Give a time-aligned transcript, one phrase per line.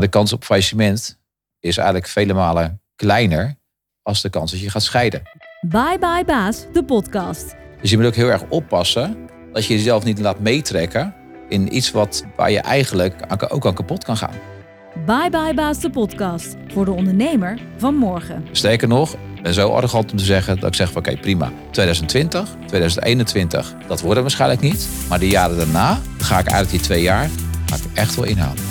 [0.00, 1.18] Maar de kans op faillissement
[1.58, 3.56] is eigenlijk vele malen kleiner
[4.02, 5.22] als de kans dat je gaat scheiden.
[5.60, 7.54] Bye bye baas, de podcast.
[7.80, 9.16] Dus je moet ook heel erg oppassen
[9.52, 11.14] dat je jezelf niet laat meetrekken
[11.48, 13.14] in iets wat, waar je eigenlijk
[13.48, 14.34] ook aan kapot kan gaan.
[15.06, 16.56] Bye bye baas, de podcast.
[16.68, 18.46] Voor de ondernemer van morgen.
[18.52, 21.52] Sterker nog, ik ben zo arrogant om te zeggen dat ik zeg van oké prima.
[21.70, 24.88] 2020, 2021, dat wordt het waarschijnlijk niet.
[25.08, 27.30] Maar de jaren daarna ga ik eigenlijk die twee jaar
[27.66, 28.69] ga ik echt wel inhalen.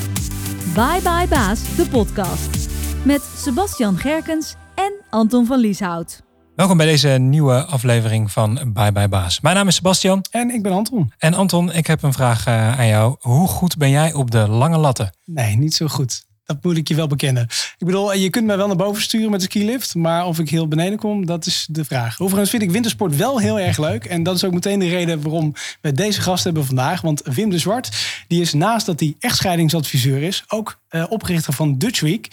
[0.74, 2.70] Bye bye baas, de podcast.
[3.04, 6.22] Met Sebastian Gerkens en Anton van Lieshout.
[6.56, 9.40] Welkom bij deze nieuwe aflevering van Bye Bye Baas.
[9.42, 10.26] Mijn naam is Sebastian.
[10.32, 11.14] En ik ben Anton.
[11.18, 13.16] En Anton, ik heb een vraag eh, aan jou.
[13.20, 15.18] Hoe goed ben jij op de lange latten?
[15.26, 16.28] Nee, niet zo goed.
[16.50, 17.44] Dat moet ik je wel bekennen.
[17.78, 19.96] Ik bedoel, je kunt mij wel naar boven sturen met de skilift.
[19.96, 22.20] Maar of ik heel beneden kom, dat is de vraag.
[22.20, 24.06] Overigens vind ik wintersport wel heel erg leuk.
[24.06, 27.02] En dat is ook meteen de reden waarom we deze gast hebben vandaag.
[27.02, 27.90] Want Wim de Zwart,
[28.28, 30.44] die is naast dat hij echtscheidingsadviseur is...
[30.48, 32.28] ook uh, oprichter van Dutch Week.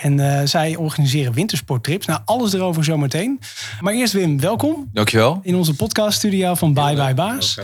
[0.00, 2.06] En uh, zij organiseren wintersporttrips.
[2.06, 3.40] Nou, alles erover zometeen.
[3.80, 4.88] Maar eerst Wim, welkom.
[4.92, 5.40] Dankjewel.
[5.42, 7.58] In onze podcaststudio van Bye Bye Baas.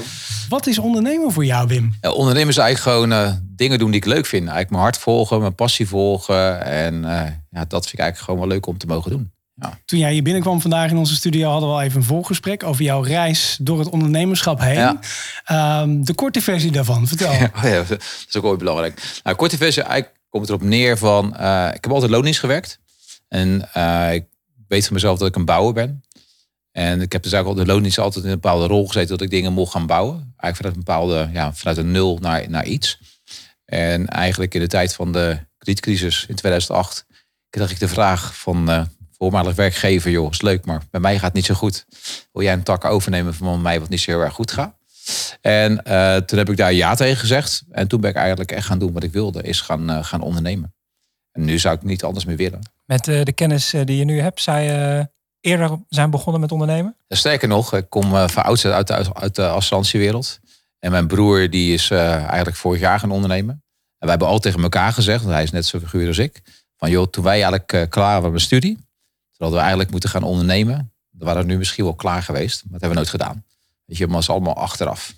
[0.49, 1.95] Wat is ondernemen voor jou, Wim?
[2.01, 4.43] Ja, ondernemen is eigenlijk gewoon uh, dingen doen die ik leuk vind.
[4.43, 6.65] Eigenlijk mijn hart volgen, mijn passie volgen.
[6.65, 7.03] En
[7.51, 9.31] ja, dat vind ik eigenlijk gewoon wel leuk om te mogen doen.
[9.61, 9.79] Ja.
[9.85, 12.83] Toen jij hier binnenkwam vandaag in onze studio hadden we al even een voorgesprek over
[12.83, 14.99] jouw reis door het ondernemerschap heen.
[15.47, 15.81] Ja.
[15.81, 17.33] Um, de korte versie daarvan, vertel.
[17.33, 19.21] Ja, oh ja, dat is ook ooit belangrijk.
[19.23, 22.79] Nou, korte versie, eigenlijk komt erop neer van, uh, ik heb altijd loondienst gewerkt.
[23.29, 24.27] En uh, ik
[24.69, 26.03] weet van mezelf dat ik een bouwer ben.
[26.73, 29.21] En ik heb dus eigenlijk al de loondienst altijd in een bepaalde rol gezeten dat
[29.21, 30.35] ik dingen mocht gaan bouwen.
[30.37, 32.99] Eigenlijk vanuit een bepaalde, ja, vanuit een nul naar, naar iets.
[33.65, 37.07] En eigenlijk in de tijd van de kredietcrisis in 2008
[37.51, 38.83] kreeg ik de vraag van uh,
[39.19, 41.87] voormalig werkgever, joh, is leuk, maar bij mij gaat het niet zo goed.
[42.33, 44.78] Wil jij een tak overnemen van mij wat niet zo heel erg goed gaat?
[45.41, 47.63] En uh, toen heb ik daar ja tegen gezegd.
[47.71, 50.21] En toen ben ik eigenlijk echt gaan doen wat ik wilde, is gaan, uh, gaan
[50.21, 50.75] ondernemen.
[51.33, 52.61] En nu zou ik niet anders meer willen.
[52.85, 55.09] Met uh, de kennis die je nu hebt, zou je
[55.41, 56.97] eerder zijn begonnen met ondernemen?
[57.09, 60.39] Sterker nog, ik kom van oudsher uit de, uit de.
[60.79, 63.55] En mijn broer die is eigenlijk vorig jaar gaan ondernemen.
[63.99, 66.43] En wij hebben al tegen elkaar gezegd, want hij is net zo figuur als ik.
[66.77, 68.75] Van joh, toen wij eigenlijk klaar waren met studie.
[68.75, 68.87] Toen
[69.37, 70.93] hadden we eigenlijk moeten gaan ondernemen.
[71.11, 72.63] Dan waren we nu misschien wel klaar geweest.
[72.63, 73.45] Maar dat hebben we nooit gedaan.
[73.89, 75.15] Weet je, maar is allemaal achteraf.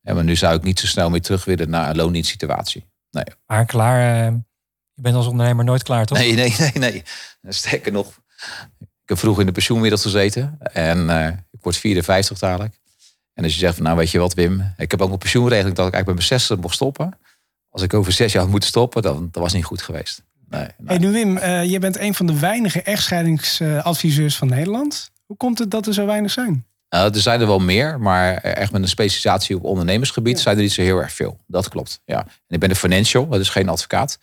[0.00, 2.86] Ja, maar nu zou ik niet zo snel meer terug willen naar een loondienstsituatie.
[3.10, 3.24] Nee.
[3.46, 4.38] Maar klaar, uh,
[4.92, 6.18] je bent als ondernemer nooit klaar, toch?
[6.18, 7.02] Nee, nee, nee, nee.
[7.48, 8.08] Sterker nog,
[8.78, 10.58] ik heb vroeg in de pensioenwereld gezeten.
[10.58, 12.80] En uh, ik word 54 dadelijk.
[13.34, 15.76] En als je zegt van, nou weet je wat Wim, ik heb ook een pensioenregeling
[15.76, 17.18] dat ik eigenlijk bij mijn zesde mocht stoppen.
[17.68, 20.22] Als ik over zes jaar had moeten stoppen, dan dat was niet goed geweest.
[20.48, 20.70] Nee, nee.
[20.84, 25.10] Hey, nu Wim, uh, je bent een van de weinige echtscheidingsadviseurs van Nederland.
[25.26, 26.66] Hoe komt het dat er zo weinig zijn?
[26.94, 30.62] Uh, er zijn er wel meer, maar echt met een specialisatie op ondernemersgebied zijn er
[30.62, 31.38] niet zo heel erg veel.
[31.46, 32.00] Dat klopt.
[32.04, 32.18] Ja.
[32.20, 34.18] En ik ben een financial, dat is geen advocaat.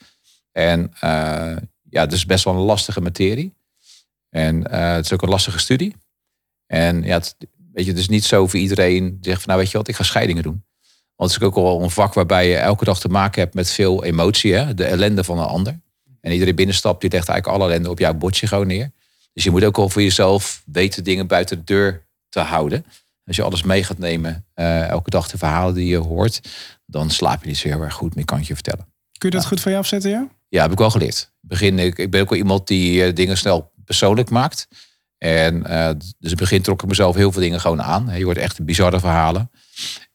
[0.51, 1.57] En uh,
[1.89, 3.53] ja, het is best wel een lastige materie.
[4.29, 5.95] En uh, het is ook een lastige studie.
[6.65, 7.35] En ja, het,
[7.73, 9.87] weet je, het is niet zo voor iedereen die zegt van nou weet je wat,
[9.87, 10.63] ik ga scheidingen doen.
[11.15, 13.71] Want het is ook al een vak waarbij je elke dag te maken hebt met
[13.71, 14.73] veel emotie, hè?
[14.73, 15.79] de ellende van een ander.
[16.21, 18.91] En iedereen binnenstapt, die legt eigenlijk alle ellende op jouw bordje gewoon neer.
[19.33, 22.85] Dus je moet ook al voor jezelf weten dingen buiten de deur te houden.
[23.25, 26.41] Als je alles mee gaat nemen, uh, elke dag de verhalen die je hoort,
[26.85, 28.87] dan slaap je niet zo heel erg goed meer, kan ik je vertellen.
[29.17, 29.49] Kun je dat ja.
[29.49, 30.27] goed voor je afzetten, ja?
[30.49, 31.31] Ja, heb ik wel geleerd.
[31.39, 34.67] Begin, ik, ik ben ook wel iemand die uh, dingen snel persoonlijk maakt.
[35.17, 38.17] En uh, dus in het begin trok ik mezelf heel veel dingen gewoon aan.
[38.17, 39.51] Je hoort echt bizarre verhalen.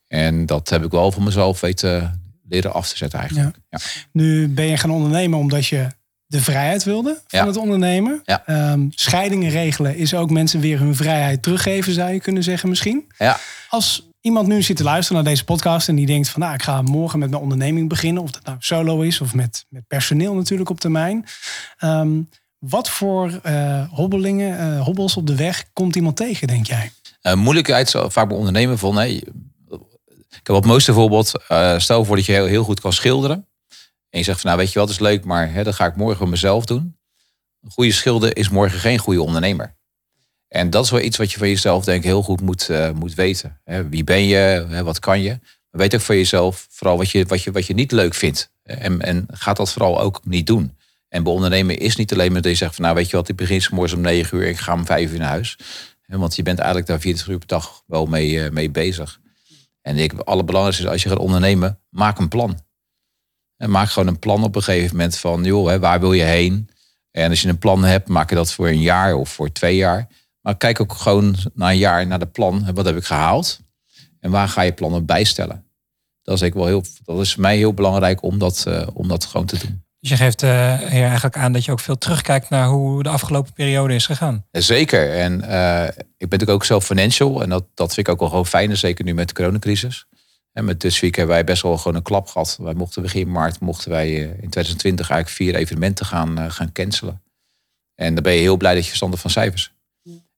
[0.06, 3.56] En dat heb ik wel van mezelf weten leren af te zetten eigenlijk.
[3.68, 3.78] Ja.
[3.78, 3.84] Ja.
[4.12, 5.88] Nu ben je gaan ondernemen omdat je
[6.34, 7.46] de vrijheid wilde van ja.
[7.46, 8.22] het ondernemen.
[8.24, 8.72] Ja.
[8.72, 13.04] Um, scheidingen regelen is ook mensen weer hun vrijheid teruggeven, zou je kunnen zeggen misschien.
[13.18, 13.38] Ja.
[13.68, 16.62] Als iemand nu zit te luisteren naar deze podcast en die denkt van nou, ik
[16.62, 20.34] ga morgen met mijn onderneming beginnen, of dat nou solo is of met, met personeel
[20.34, 21.24] natuurlijk op termijn.
[21.84, 22.28] Um,
[22.58, 26.92] wat voor uh, hobbelingen, uh, hobbels op de weg komt iemand tegen, denk jij?
[27.22, 29.24] Uh, moeilijkheid zo vaak bij ondernemen van nee.
[30.30, 31.32] Ik heb op het mooiste voorbeeld,
[31.76, 33.46] stel voor dat je heel, heel goed kan schilderen.
[34.14, 35.96] En je zegt van nou weet je wat, is leuk, maar hè, dat ga ik
[35.96, 36.96] morgen mezelf doen.
[37.60, 39.76] Een goede schilder is morgen geen goede ondernemer.
[40.48, 42.90] En dat is wel iets wat je van jezelf denk ik heel goed moet, uh,
[42.90, 43.60] moet weten.
[43.64, 45.28] Hè, wie ben je, hè, wat kan je?
[45.70, 48.52] Maar weet ook van jezelf vooral wat je, wat je, wat je niet leuk vindt.
[48.62, 50.78] En, en gaat dat vooral ook niet doen.
[51.08, 53.28] En bij ondernemen is niet alleen maar dat je zegt van nou weet je wat,
[53.28, 55.58] ik begin morgens om negen uur ik ga om vijf uur naar huis.
[56.06, 59.20] Want je bent eigenlijk daar 24 uur per dag wel mee, uh, mee bezig.
[59.80, 62.63] En ik, het allerbelangrijkste is als je gaat ondernemen, maak een plan.
[63.64, 66.22] En maak gewoon een plan op een gegeven moment van, joh, hè, waar wil je
[66.22, 66.68] heen?
[67.10, 69.76] En als je een plan hebt, maak je dat voor een jaar of voor twee
[69.76, 70.06] jaar.
[70.40, 72.74] Maar kijk ook gewoon na een jaar naar de plan.
[72.74, 73.60] Wat heb ik gehaald?
[74.20, 75.64] En waar ga je plannen bijstellen?
[76.22, 79.08] Dat is, ik wel heel, dat is voor mij heel belangrijk om dat, uh, om
[79.08, 79.84] dat gewoon te doen.
[80.00, 83.08] Dus je geeft eh, hier eigenlijk aan dat je ook veel terugkijkt naar hoe de
[83.08, 84.44] afgelopen periode is gegaan.
[84.50, 85.12] Zeker.
[85.12, 87.42] En eh, ik ben natuurlijk ook zelf financial.
[87.42, 88.76] En dat, dat vind ik ook wel gewoon fijn.
[88.76, 90.06] Zeker nu met de coronacrisis.
[90.54, 92.58] En met dus week hebben wij best wel gewoon een klap gehad.
[92.60, 96.72] Wij mochten begin maart mochten wij eh, in 2020 eigenlijk vier evenementen gaan, eh, gaan
[96.72, 97.22] cancelen.
[97.94, 99.72] En dan ben je heel blij dat je verstand hebt van cijfers.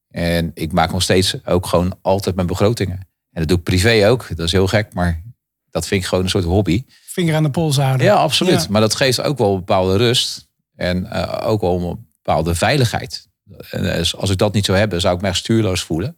[0.09, 2.99] En ik maak nog steeds ook gewoon altijd mijn begrotingen.
[3.31, 4.29] En dat doe ik privé ook.
[4.29, 5.23] Dat is heel gek, maar
[5.71, 6.85] dat vind ik gewoon een soort hobby.
[6.89, 8.07] Vinger aan de pols houden.
[8.07, 8.63] Ja, absoluut.
[8.63, 8.67] Ja.
[8.71, 10.49] Maar dat geeft ook wel een bepaalde rust.
[10.75, 13.29] En eh, ook wel een bepaalde veiligheid.
[13.71, 16.17] En als ik dat niet zou hebben, zou ik me echt stuurloos voelen.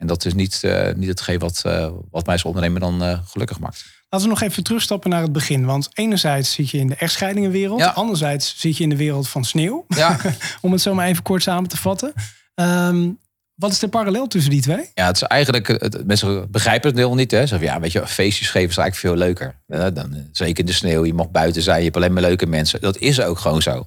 [0.00, 3.18] En dat is niet, eh, niet hetgeen wat, eh, wat mij als ondernemer dan eh,
[3.26, 3.84] gelukkig maakt.
[4.08, 5.64] Laten we nog even terugstappen naar het begin.
[5.64, 7.80] Want enerzijds zit je in de echtscheidingenwereld.
[7.80, 7.88] Ja.
[7.88, 9.84] Anderzijds zit je in de wereld van sneeuw.
[9.88, 10.18] Ja,
[10.60, 12.12] Om het zo maar even kort samen te vatten.
[12.54, 13.08] Ehm,
[13.54, 14.90] wat is de parallel tussen die twee?
[14.94, 17.30] ja het is eigenlijk, het, mensen begrijpen het heel niet.
[17.30, 17.40] Hè.
[17.40, 19.62] Ze zeggen, ja, weet je, feestjes geven is eigenlijk veel leuker.
[19.66, 22.46] Ja, dan, zeker in de sneeuw, je mag buiten zijn, je hebt alleen maar leuke
[22.46, 22.80] mensen.
[22.80, 23.72] Dat is ook gewoon zo.
[23.74, 23.84] Maar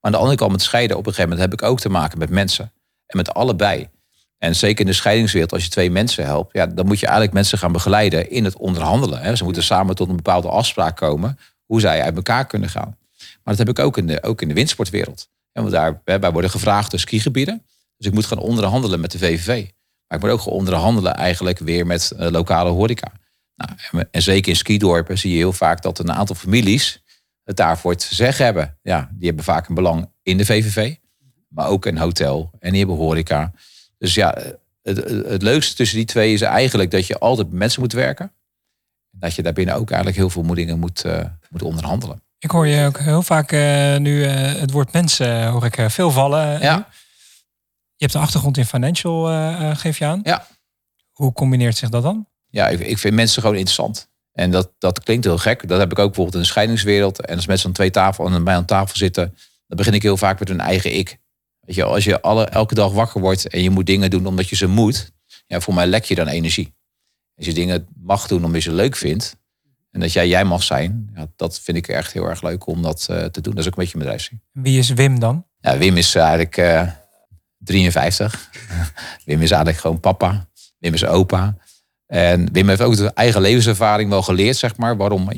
[0.00, 2.18] aan de andere kant met scheiden, op een gegeven moment heb ik ook te maken
[2.18, 2.72] met mensen.
[3.06, 3.88] En met allebei.
[4.38, 7.34] En zeker in de scheidingswereld, als je twee mensen helpt, ja, dan moet je eigenlijk
[7.34, 9.20] mensen gaan begeleiden in het onderhandelen.
[9.20, 9.36] Hè.
[9.36, 12.96] Ze moeten samen tot een bepaalde afspraak komen, hoe zij uit elkaar kunnen gaan.
[13.18, 15.28] Maar dat heb ik ook in de, ook in de windsportwereld.
[15.52, 17.62] En want daar, hè, wij worden gevraagd door skigebieden.
[17.96, 19.66] Dus ik moet gaan onderhandelen met de VVV.
[20.06, 23.12] Maar ik moet ook gaan onderhandelen eigenlijk weer met eh, lokale horeca.
[23.54, 27.02] Nou, en, en zeker in skidorpen zie je heel vaak dat een aantal families
[27.44, 28.78] het daarvoor te zeggen hebben.
[28.82, 30.94] Ja, die hebben vaak een belang in de VVV.
[31.48, 32.50] Maar ook een hotel.
[32.58, 33.52] En die hebben horeca.
[33.98, 34.38] Dus ja,
[34.82, 38.32] het, leukste tussen die twee is eigenlijk dat je altijd met mensen moet werken.
[39.10, 42.22] Dat je daarbinnen ook eigenlijk heel veel dingen moet, eh, moet onderhandelen.
[42.38, 46.10] Ik hoor je ook heel vaak eh, nu eh, het woord mensen hoor ik veel
[46.10, 46.60] vallen.
[46.60, 46.88] Ja.
[47.96, 49.24] Je hebt een achtergrond in financial,
[49.74, 50.20] geef je aan.
[50.22, 50.46] Ja.
[51.10, 52.26] Hoe combineert zich dat dan?
[52.56, 54.08] ja, ik, ik vind mensen gewoon interessant.
[54.32, 55.68] En dat, dat klinkt heel gek.
[55.68, 57.26] Dat heb ik ook bijvoorbeeld in de scheidingswereld.
[57.26, 60.16] En als mensen aan twee tafel en bij aan tafel zitten, dan begin ik heel
[60.16, 61.18] vaak met hun eigen ik.
[61.66, 64.48] Weet je, als je alle, elke dag wakker wordt en je moet dingen doen omdat
[64.48, 65.12] je ze moet,
[65.46, 66.74] ja, voor mij lek je dan energie.
[67.36, 69.36] Als je dingen mag doen omdat je ze leuk vindt
[69.90, 72.82] en dat jij jij mag zijn, ja, dat vind ik echt heel erg leuk om
[72.82, 73.54] dat eh, te doen.
[73.54, 74.38] Dat is ook een beetje mijn drijfveer.
[74.52, 75.46] Wie is Wim dan?
[75.60, 76.88] Ja, Wim is eigenlijk eh
[77.58, 78.50] 53.
[79.24, 80.48] Wim is eigenlijk gewoon papa.
[80.78, 81.56] Wim is opa.
[82.06, 84.96] En Wim heeft ook de eigen levenservaring wel geleerd, zeg maar.
[84.96, 85.30] Waarom?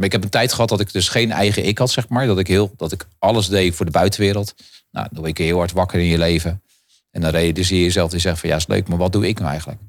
[0.00, 2.26] Ik heb een tijd gehad dat ik dus geen eigen ik had, zeg maar.
[2.26, 4.54] Dat ik, heel, dat ik alles deed voor de buitenwereld.
[4.92, 6.62] Nou, dan word je heel hard wakker in je leven.
[7.10, 9.28] En dan realiseer je jezelf en je zegt van ja, is leuk, maar wat doe
[9.28, 9.80] ik nou eigenlijk?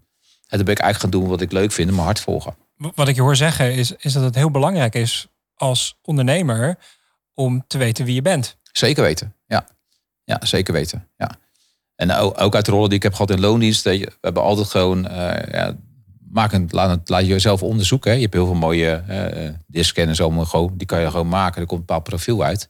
[0.48, 2.56] En toen ben ik eigenlijk gaan doen wat ik leuk vind en mijn hart volgen.
[2.96, 6.78] Wat ik je hoor zeggen is, is dat het heel belangrijk is als ondernemer
[7.34, 8.58] om te weten wie je bent.
[8.72, 9.68] Zeker weten, ja.
[10.24, 11.32] Ja, zeker weten, ja.
[11.96, 13.84] En ook, uit de rollen die ik heb gehad in loondienst.
[13.84, 15.08] We hebben altijd gewoon...
[15.08, 15.76] eh, ja,
[16.30, 18.10] maak een, laat, het, laat je jezelf onderzoeken.
[18.10, 18.16] Hè.
[18.16, 19.04] Je hebt heel veel mooie
[19.68, 20.72] disken en zo.
[20.74, 21.62] die kan je gewoon maken.
[21.62, 22.68] Er komt een bepaald profiel uit.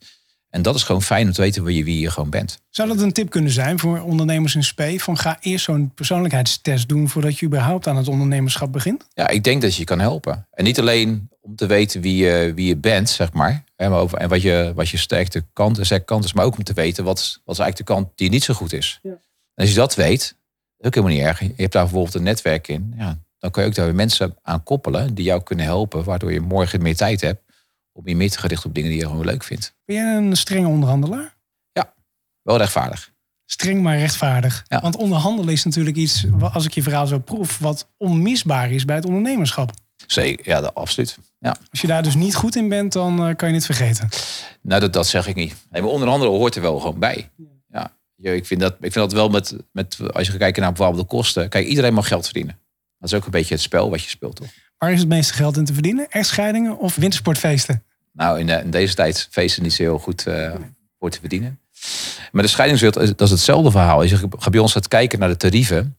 [0.53, 2.61] En dat is gewoon fijn om te weten wie je, wie je gewoon bent.
[2.69, 4.95] Zou dat een tip kunnen zijn voor ondernemers in spe?
[4.99, 9.07] Van ga eerst zo'n persoonlijkheidstest doen voordat je überhaupt aan het ondernemerschap begint?
[9.13, 10.47] Ja, ik denk dat je je kan helpen.
[10.51, 13.63] En niet alleen om te weten wie je, wie je bent, zeg maar.
[13.75, 16.33] Hè, maar over, en wat je, wat je sterkte kant en sterke kant is.
[16.33, 18.53] Maar ook om te weten wat, is- wat is eigenlijk de kant die niet zo
[18.53, 18.99] goed is.
[19.03, 19.09] Ja.
[19.09, 19.19] En
[19.55, 20.35] als je dat weet,
[20.79, 21.39] ook helemaal niet erg.
[21.39, 22.93] Je hebt daar bijvoorbeeld een netwerk in.
[22.97, 26.03] Ja, dan kan je ook daar weer mensen aan koppelen die jou kunnen helpen.
[26.03, 27.41] Waardoor je morgen meer tijd hebt
[27.93, 29.75] om je meer te gericht op dingen die je gewoon leuk vindt.
[29.85, 31.35] Ben jij een strenge onderhandelaar?
[32.41, 33.11] Wel rechtvaardig.
[33.45, 34.65] Streng maar rechtvaardig.
[34.67, 34.81] Ja.
[34.81, 38.95] Want onderhandelen is natuurlijk iets, als ik je verhaal zo proef, wat onmisbaar is bij
[38.95, 39.71] het ondernemerschap.
[40.07, 41.17] Zeker, ja, dat, absoluut.
[41.39, 41.55] Ja.
[41.71, 44.09] Als je daar dus niet goed in bent, dan eh, kan je het vergeten.
[44.61, 45.55] Nou, dat, dat zeg ik niet.
[45.69, 47.29] Nee, maar onderhandelen hoort er wel gewoon bij.
[47.67, 47.97] Ja.
[48.15, 50.71] Je- Ik vind dat, ik vind dat wel met, met, als je gaat kijken naar
[50.73, 51.49] bijvoorbeeld de kosten.
[51.49, 52.59] Kijk, iedereen mag geld verdienen.
[52.97, 54.47] Dat is ook een beetje het spel wat je speelt, toch?
[54.83, 56.09] Waar is het meeste geld in te verdienen?
[56.09, 57.83] Echtscheidingen of wintersportfeesten?
[58.11, 60.55] Nou, in, in deze tijd feesten niet zo heel goed eh,
[60.99, 61.59] voor te verdienen.
[62.31, 63.99] Maar de scheidingswereld, dat is hetzelfde verhaal.
[63.99, 65.97] Als je bij ons gaat kijken naar de tarieven.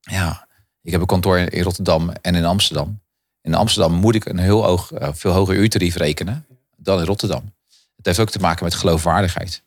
[0.00, 0.46] Ja,
[0.82, 3.00] ik heb een kantoor in Rotterdam en in Amsterdam.
[3.42, 7.52] In Amsterdam moet ik een heel hoog, eh, veel hoger uurtarief rekenen dan in Rotterdam.
[7.96, 9.62] Het heeft ook te maken met geloofwaardigheid.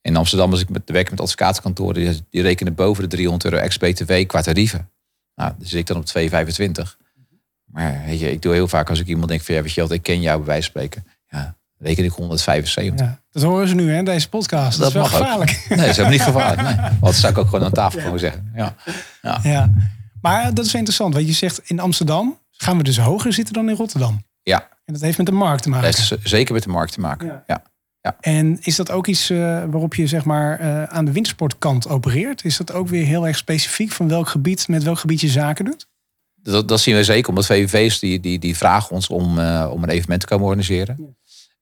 [0.00, 4.26] In Amsterdam, als ik met, werk met advocatenkantoren, die, rekenen boven de 300 euro ex-BTW
[4.26, 4.90] qua tarieven.
[5.34, 6.96] Nou, zit ik dan op 2,25.
[7.74, 9.80] Maar weet je, ik doe heel vaak als ik iemand denk van ja, weet je
[9.80, 11.06] wat, ik ken jou bij wijze van spreken.
[11.28, 13.06] Ja, reken ik 175.
[13.06, 14.78] Ja, dat horen ze nu, hè, deze podcast.
[14.78, 15.24] Dat, Dat is wel ook.
[15.24, 15.66] gevaarlijk.
[15.68, 16.62] Nee, dat is helemaal niet gevaarlijk.
[16.62, 16.76] Nee.
[16.76, 18.52] Want dat zou ik ook gewoon aan tafel gewoon zeggen.
[18.54, 18.74] Ja.
[19.42, 19.70] Ja.
[20.20, 21.14] Maar dat is interessant.
[21.14, 24.24] Want je zegt in Amsterdam gaan we dus hoger zitten dan in Rotterdam.
[24.42, 24.68] Ja.
[24.84, 25.90] En dat heeft met de markt te maken.
[25.90, 27.42] Dat heeft zeker met de markt te maken.
[27.46, 27.62] Ja.
[28.00, 28.16] Ja.
[28.20, 32.44] En is dat ook iets eh, waarop je zeg maar eh, aan de wintersportkant opereert?
[32.44, 35.64] Is dat ook weer heel erg specifiek van welk gebied, met welk gebied je zaken
[35.64, 35.86] doet?
[36.44, 39.82] Dat, dat zien we zeker, omdat VVV's die, die, die vragen ons om, eh, om
[39.82, 41.16] een evenement te komen organiseren.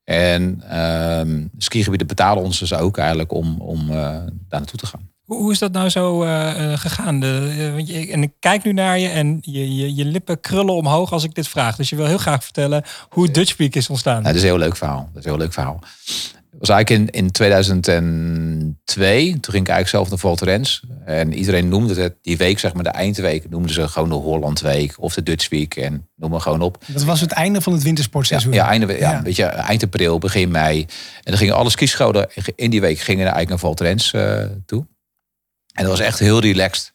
[0.04, 5.10] En ehm skigebieden betalen ons dus ook eigenlijk om, om eh, daar naartoe te gaan.
[5.24, 7.20] Hoe, hoe is dat nou zo eh, gegaan?
[7.20, 10.74] De, want je, en ik kijk nu naar je en je, je, je lippen krullen
[10.74, 11.76] omhoog als ik dit vraag.
[11.76, 14.22] Dus je wil heel graag vertellen hoe Dutch Week is ontstaan.
[14.22, 15.08] Dat is een heel leuk verhaal.
[15.12, 15.80] Dat is een heel leuk verhaal.
[16.58, 19.24] Was eigenlijk in, in 2002.
[19.24, 20.82] Toen ging ik eigenlijk zelf naar Volterens.
[21.04, 24.94] En iedereen noemde het, die week, zeg maar de eindweek, noemden ze gewoon de Hollandweek
[24.98, 25.76] of de Dutch Week.
[25.76, 26.84] En noem maar gewoon op.
[26.86, 28.52] Dat was het einde van het wintersportseizoen.
[28.52, 29.22] Ja, einde, ja, Ja.
[29.22, 30.80] Weet je, eind april, begin mei.
[30.80, 30.86] En
[31.24, 34.86] dan gingen alle skischolen in die week gingen eigenlijk naar Volterens eh toe.
[35.72, 36.92] En dat was echt heel relaxed.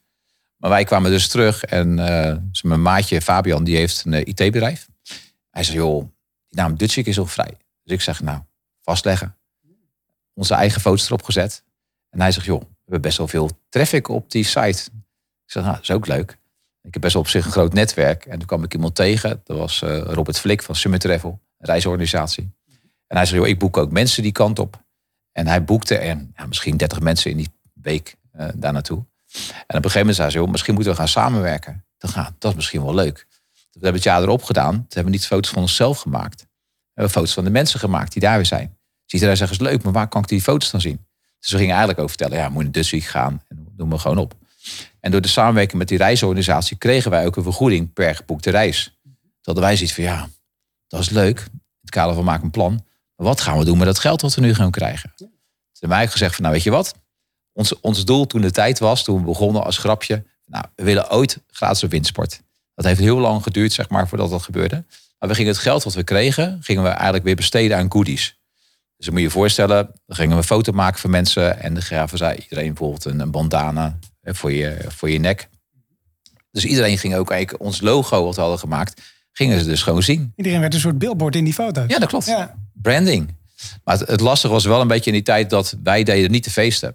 [0.57, 4.87] Maar wij kwamen dus terug en eh, mijn maatje Fabian, die heeft een eh, IT-bedrijf.
[5.49, 5.99] Hij zei, joh,
[6.47, 7.57] die naam Dutch Week is al vrij.
[7.83, 8.39] Dus ik zeg, nou,
[8.81, 9.36] vastleggen.
[10.37, 11.63] Onze eigen foto's erop gezet.
[12.09, 14.89] En hij zegt, joh, we hebben best wel veel traffic op die site.
[15.45, 16.37] Ik zeg, nou, dat is ook leuk.
[16.81, 18.25] Ik heb best wel op zich een groot netwerk.
[18.25, 19.41] En toen kwam ik iemand tegen.
[19.43, 22.51] Dat was eh, Robert Flik van Summit Travel, een reisorganisatie.
[23.07, 24.83] En hij zei, joh, ik boek ook mensen die kant op.
[25.31, 28.97] En hij boekte er ja, misschien 30 mensen in die week eh, daar naartoe.
[28.97, 29.05] En op
[29.67, 31.85] een gegeven moment zei ze, joh, misschien moeten we gaan samenwerken.
[31.97, 33.27] Dan gaat, dat is misschien wel leuk.
[33.53, 34.73] We hebben het jaar erop gedaan.
[34.73, 36.41] Toen hebben we niet foto's van onszelf gemaakt.
[36.41, 36.47] We
[36.93, 38.76] hebben foto's van de mensen gemaakt die daar weer zijn.
[39.07, 41.05] Ziet er zeggen, is leuk, maar waar kan ik die foto's dan zien?
[41.39, 43.41] Dus we gingen eigenlijk over vertellen, ja, moet je Week gaan.
[43.47, 44.35] En doen we gewoon op.
[44.99, 48.97] En door de samenwerking met die reisorganisatie kregen wij ook een vergoeding per geboekte reis.
[49.41, 50.29] Hadden wij zoiets van, ja,
[50.87, 51.39] dat is leuk.
[51.39, 52.85] In het kader van maak een plan.
[53.15, 55.13] Wat gaan we doen met dat geld wat we nu gaan krijgen?
[55.15, 55.29] Toen
[55.79, 56.95] hebben wij gezegd van, nou weet je wat?
[57.53, 60.25] Ons, ons doel toen de tijd was, toen we begonnen als grapje.
[60.45, 62.41] Nou, we willen ooit gratis op windsport.
[62.75, 64.85] Dat heeft heel lang geduurd, zeg maar, voordat dat gebeurde.
[65.19, 68.36] Maar we gingen het geld wat we kregen, gingen we eigenlijk weer besteden aan goodies.
[68.97, 71.61] Dus dan moet je je voorstellen, dan gingen we een foto maken van mensen.
[71.61, 75.49] En dan gaven zij iedereen bijvoorbeeld een, een bandana hè, voor je, voor je nek.
[76.51, 79.01] Dus iedereen ging ook eigenlijk ons logo wat we hadden gemaakt,
[79.31, 80.33] gingen ze dus gewoon zien.
[80.35, 81.83] Iedereen werd een soort billboard in die foto's.
[81.87, 82.25] Ja, dat klopt.
[82.25, 82.55] Ja.
[82.73, 83.35] Branding.
[83.83, 86.43] Maar het, het lastige was wel een beetje in die tijd dat wij deden niet
[86.43, 86.93] de feesten.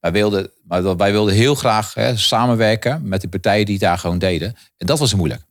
[0.00, 4.18] Wij wilden, maar wij wilden heel graag hè, samenwerken met de partijen die daar gewoon
[4.18, 4.56] deden.
[4.76, 5.42] En dat was moeilijk.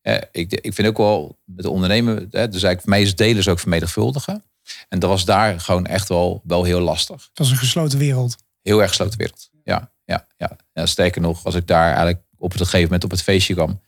[0.00, 3.14] Eh, ik, ik vind ook wel met de ondernemer, hè, dus eigenlijk voor mij is
[3.14, 4.42] delen ook vermenigvuldigen.
[4.88, 7.22] En dat was daar gewoon echt wel, wel heel lastig.
[7.28, 8.36] Het was een gesloten wereld.
[8.62, 9.50] Heel erg gesloten wereld.
[9.64, 10.56] Ja, ja, ja.
[10.72, 10.86] ja.
[10.86, 13.80] Sterker nog, als ik daar eigenlijk op het gegeven moment op het feestje kwam,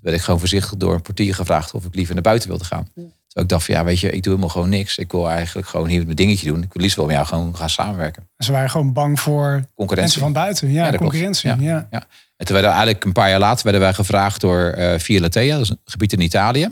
[0.00, 2.88] werd ik gewoon voorzichtig door een portier gevraagd of ik liever naar buiten wilde gaan.
[2.94, 4.98] Terwijl ik dacht van ja, weet je, ik doe helemaal gewoon niks.
[4.98, 6.62] Ik wil eigenlijk gewoon hier mijn dingetje doen.
[6.62, 8.28] Ik wil liefst wel met jou gewoon gaan samenwerken.
[8.38, 10.20] Ze waren gewoon bang voor mensen Concurrentie.
[10.20, 10.72] van buiten.
[10.72, 11.48] Ja, Ja, concurrentie.
[11.48, 11.56] Ja.
[11.60, 11.86] Ja.
[11.90, 12.06] Ja.
[12.36, 15.20] En toen werden we eigenlijk een paar jaar later werden wij gevraagd door eh Via
[15.20, 16.68] Latea, dat is een gebied in Italië.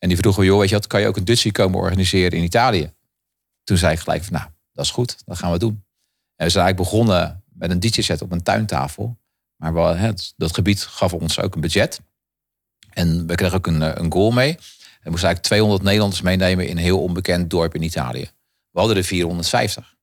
[0.00, 2.44] En die vroegen, joh, weet je wat, kan je ook een Dutchie komen organiseren in
[2.44, 2.92] Italië?
[3.64, 5.84] Toen zei ik gelijk nou, dat is goed, dat gaan we doen.
[6.36, 9.18] En we zijn eigenlijk begonnen met een DJ-set op een tuintafel.
[9.56, 12.00] Maar dat gebied gaf ons ook een budget.
[12.90, 14.50] En we kregen ook een, eh, een goal mee.
[14.50, 14.56] En
[15.02, 18.30] we moesten eigenlijk 200 Nederlanders meenemen in een heel onbekend dorp in Italië.
[18.70, 19.96] We hadden er 450.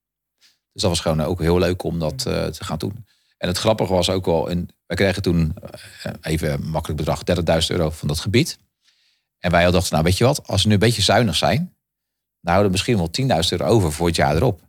[0.72, 3.06] Dus dat was gewoon ook heel leuk om dat eh, te gaan doen.
[3.38, 4.44] En het grappige was ook wel,
[4.86, 5.54] wij kregen toen
[6.02, 8.58] eh, even makkelijk bedrag, 30.000 euro van dat gebied.
[9.38, 11.58] En wij dachten, nou weet je wat, als we nu een beetje zuinig zijn,
[12.40, 14.60] dan houden we misschien wel 10.000 euro over voor het jaar erop.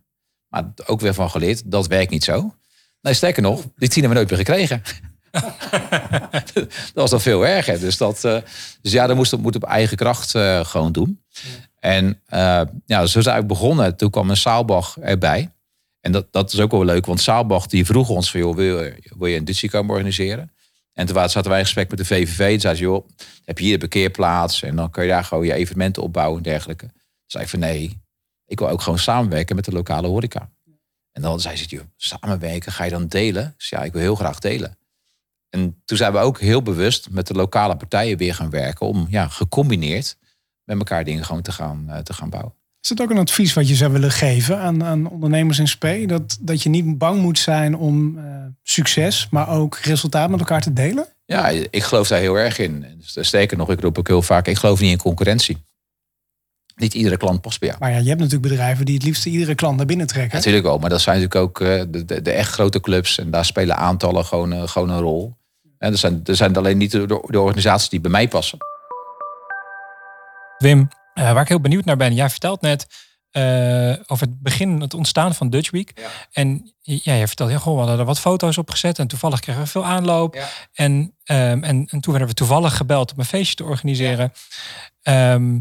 [0.48, 2.54] Maar ook weer van geleerd, dat werkt niet zo.
[3.00, 4.82] Nee, sterker nog, die 10 hebben we nooit meer gekregen.
[6.54, 7.80] dat was dan veel erger.
[7.80, 8.36] Dus, dat, eh,
[8.82, 11.22] dus ja, dat moest moet op eigen kracht eh, gewoon doen.
[11.78, 13.96] En eh, ja, zo zijn we begonnen.
[13.96, 15.50] Toen kwam een Saalbach erbij.
[16.00, 18.82] En dat, dat is ook wel leuk, want Saalbach die vroeg ons van, joh, wil,
[18.82, 20.52] je- wil je een Dutchie komen organiseren?
[21.00, 22.50] En toen zaten wij in gesprek met de VVV.
[22.50, 23.08] Toen zei ze, joh,
[23.44, 24.62] heb je hier de parkeerplaats?
[24.62, 26.86] En dan kun je daar gewoon je evenementen opbouwen en dergelijke.
[26.86, 28.00] Toen zei ik van, nee,
[28.46, 30.50] ik wil ook gewoon samenwerken met de lokale horeca.
[31.12, 33.54] En dan zei ze, joh, samenwerken, ga je dan delen?
[33.56, 34.78] Dus ja, ik wil heel graag delen.
[35.48, 38.86] En toen zijn we ook heel bewust met de lokale partijen weer gaan werken...
[38.86, 40.16] om ja, gecombineerd
[40.64, 42.54] met elkaar dingen gewoon te gaan, eh, te gaan bouwen.
[42.80, 45.86] Is dat ook een advies wat je zou willen geven aan, aan ondernemers in SP?
[46.06, 48.24] Dat, dat je niet bang moet zijn om eh,
[48.62, 51.06] succes, maar ook resultaat met elkaar te delen?
[51.24, 52.86] Ja, ik geloof daar heel erg in.
[53.04, 55.56] Sterker nog, ik roep ook heel vaak, ik geloof niet in concurrentie.
[56.76, 57.80] Niet iedere klant past bij jou.
[57.80, 60.36] Maar ja, je hebt natuurlijk bedrijven die het liefst iedere klant naar binnen trekken.
[60.36, 63.18] Natuurlijk wel, maar dat zijn natuurlijk ook eh, de, de, de echt grote clubs.
[63.18, 65.36] En daar spelen aantallen gewoon, eh, gewoon een rol.
[65.78, 68.58] En er zijn, er zijn alleen niet de, de organisaties die bij mij passen.
[70.58, 70.88] Wim,
[71.20, 72.14] eh, waar ik heel benieuwd naar ben.
[72.14, 72.86] Jij vertelt net
[73.30, 76.08] eh, over het begin, het ontstaan van Dutch Week.
[76.32, 78.98] En ja, je vertelt, ja, goh, we hadden er wat foto's op gezet.
[78.98, 80.34] En toevallig kregen we veel aanloop.
[80.34, 80.48] Ja.
[80.72, 84.32] En, ehm, en, en toen werden we toevallig gebeld om een feestje te organiseren.
[85.02, 85.58] Ehm,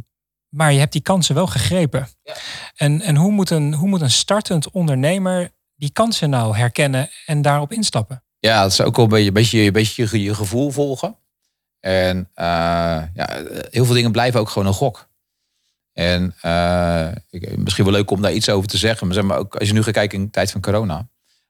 [0.49, 2.07] maar je hebt die kansen wel gegrepen.
[2.75, 7.41] En, en hoe, moet een, hoe moet een startend ondernemer die kansen nou herkennen en
[7.41, 8.23] daarop instappen?
[8.39, 11.17] Ja, dat is ook wel een beetje, een beetje, een beetje je, je gevoel volgen.
[11.79, 12.45] En eh,
[13.13, 15.08] ja, heel veel dingen blijven ook gewoon een gok.
[15.99, 19.07] En uh, ik, misschien wel leuk om daar iets over te zeggen.
[19.07, 21.07] Maar, zeg maar ook als je nu gaat kijken in de tijd van corona.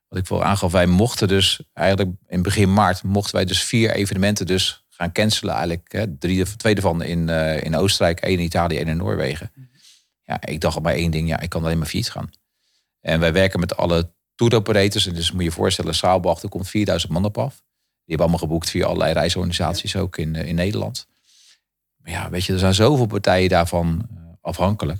[0.07, 3.91] Wat ik voor aangaf, wij mochten dus eigenlijk in begin maart mochten wij dus vier
[3.91, 5.53] evenementen dus gaan cancelen.
[5.53, 9.51] Eigenlijk hè, drie, twee ervan in, uh, in Oostenrijk, één in Italië, één in Noorwegen.
[10.23, 12.29] Ja, ik dacht al bij één ding, ja, ik kan alleen maar fiets gaan.
[12.99, 15.07] En wij werken met alle tour operators.
[15.07, 17.53] En dus moet je je voorstellen, Saalbach, er komt 4000 man op af.
[17.53, 21.07] Die hebben allemaal geboekt via allerlei reisorganisaties ook in, in Nederland.
[21.97, 24.99] Maar ja, weet je, er zijn zoveel partijen daarvan afhankelijk.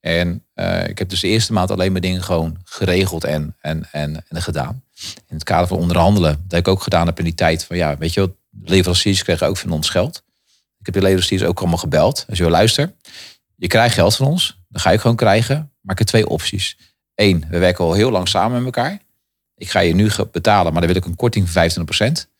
[0.00, 3.88] En uh, ik heb dus de eerste maand alleen maar dingen gewoon geregeld en, en,
[3.92, 4.82] en, en gedaan.
[5.28, 6.44] In het kader van onderhandelen.
[6.48, 8.30] Dat ik ook gedaan heb in die tijd van ja, weet je wat,
[8.62, 10.22] leveranciers kregen ook van ons geld.
[10.78, 12.24] Ik heb de leveranciers ook allemaal gebeld.
[12.28, 12.94] Als je wil luisteren,
[13.56, 14.58] je krijgt geld van ons.
[14.68, 15.56] Dan ga je gewoon krijgen.
[15.80, 16.78] Maar ik heb twee opties.
[17.14, 18.98] Eén, we werken al heel lang samen met elkaar.
[19.56, 22.30] Ik ga je nu betalen, maar dan wil ik een korting van 25%.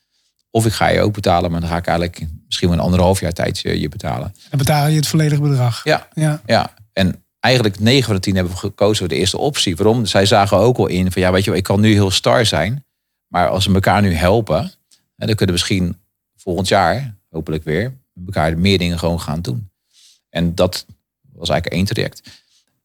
[0.50, 3.21] Of ik ga je ook betalen, maar dan ga ik eigenlijk misschien wel een anderhalf
[3.21, 4.35] jaar tijd je, je betalen.
[4.50, 5.85] En betaal je het volledige bedrag.
[5.85, 6.42] Ja, ja.
[6.47, 6.75] ja.
[6.92, 9.76] En eigenlijk 9 van de 10 hebben we gekozen voor de eerste optie.
[9.76, 10.06] Waarom?
[10.06, 12.85] Zij zagen ook al in van ja, weet je, ik kan nu heel star zijn.
[13.26, 14.73] Maar als we elkaar nu helpen,
[15.16, 15.97] dan kunnen we misschien
[16.37, 17.92] volgend jaar, hopelijk weer,
[18.26, 19.71] elkaar meer dingen gewoon gaan doen.
[20.28, 20.87] En dat
[21.32, 22.23] was eigenlijk één traject.
[22.25, 22.32] Dat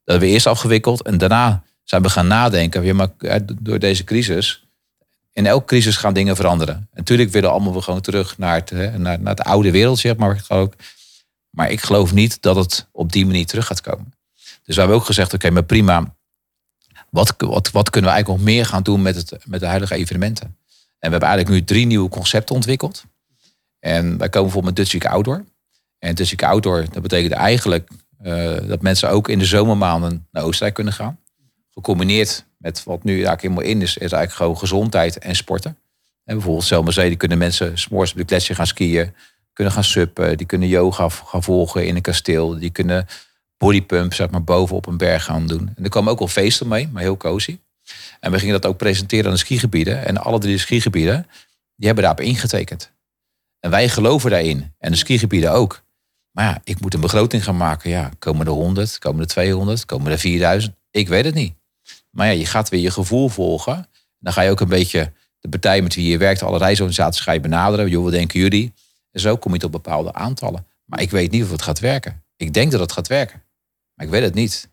[0.04, 2.84] hebben we eerst afgewikkeld en daarna zijn we gaan nadenken.
[2.84, 3.10] Ja, maar
[3.62, 4.67] door deze crisis
[5.38, 6.76] in elke crisis gaan dingen veranderen.
[6.76, 10.16] En natuurlijk willen allemaal we gewoon terug naar het, naar, naar het oude wereld, zeg
[10.16, 10.46] maar.
[10.48, 10.74] Ook.
[11.50, 14.14] Maar ik geloof niet dat het op die manier terug gaat komen.
[14.64, 16.16] Dus we hebben ook gezegd, oké, maar prima.
[17.10, 19.96] Wat, wat, wat kunnen we eigenlijk nog meer gaan doen met, het, met de huidige
[19.96, 20.46] evenementen?
[20.46, 20.56] En
[21.00, 23.04] we hebben eigenlijk nu drie nieuwe concepten ontwikkeld.
[23.80, 25.44] En wij komen bijvoorbeeld met Dutch Week Outdoor.
[26.00, 27.90] En Dutch Week Outdoor, dat betekent eigenlijk
[28.24, 31.20] uh, dat mensen ook in de zomermaanden naar Oostenrijk kunnen gaan.
[31.78, 35.78] Gecombineerd met wat nu eigenlijk helemaal in is, is eigenlijk gewoon gezondheid en sporten.
[36.24, 39.14] En bijvoorbeeld Zelmerzee, kunnen mensen s'morgens op de gletsjer gaan skiën,
[39.54, 43.08] kunnen gaan suppen, die kunnen yoga gaan volgen in een kasteel, die kunnen
[43.58, 45.72] bodypump zeg maar boven op een berg gaan doen.
[45.76, 47.60] En er komen ook al feesten mee, maar heel cozy.
[48.20, 50.06] En we gingen dat ook presenteren aan de skigebieden.
[50.06, 51.28] En alle drie de skigebieden,
[51.76, 52.92] die hebben daarop ingetekend.
[53.60, 54.74] En wij geloven daarin.
[54.78, 55.84] En de skigebieden ook.
[56.32, 57.90] Maar ja, ik moet een begroting gaan maken.
[57.90, 60.76] Ja, komen er 100, komen er 200, komen er 4000?
[60.92, 61.56] Ik weet het niet.
[62.18, 63.88] Maar ja, je gaat weer je gevoel volgen.
[64.20, 67.32] Dan ga je ook een beetje de partij met wie je werkt, alle reisorganisaties ga
[67.32, 67.90] je benaderen.
[67.90, 68.74] Joh, wat denken jullie?
[69.12, 70.66] En zo kom je tot bepaalde aantallen.
[70.86, 72.24] Maar ik weet niet of het gaat werken.
[72.36, 73.44] Ik denk dat het gaat werken.
[73.94, 74.70] Maar ik weet het niet.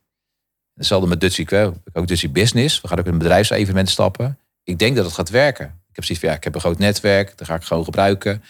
[0.75, 1.83] Hetzelfde met Dutchie Kwel.
[1.93, 2.81] Ook Dutchie Business.
[2.81, 4.39] We gaan ook in een bedrijfsevenement stappen.
[4.63, 5.67] Ik denk dat het gaat werken.
[5.67, 7.39] Ik heb zoiets van, ja, ik heb een groot netwerk.
[7.39, 8.43] Dat ga ik gewoon gebruiken.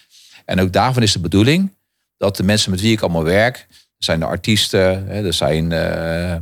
[0.45, 1.75] En ook daarvan is de bedoeling
[2.17, 3.67] dat de mensen met wie ik allemaal werk...
[3.99, 6.37] zijn de artiesten, er zijn uh,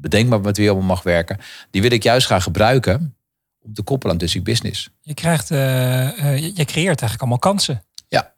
[0.00, 1.38] bedenk maar met wie je allemaal mag werken.
[1.70, 3.16] Die wil ik juist gaan gebruiken
[3.58, 4.90] om te koppelen aan Dutchie Business.
[5.00, 5.58] Je krijgt, uh,
[6.36, 7.84] je creëert eigenlijk allemaal kansen.
[8.08, 8.34] Ja.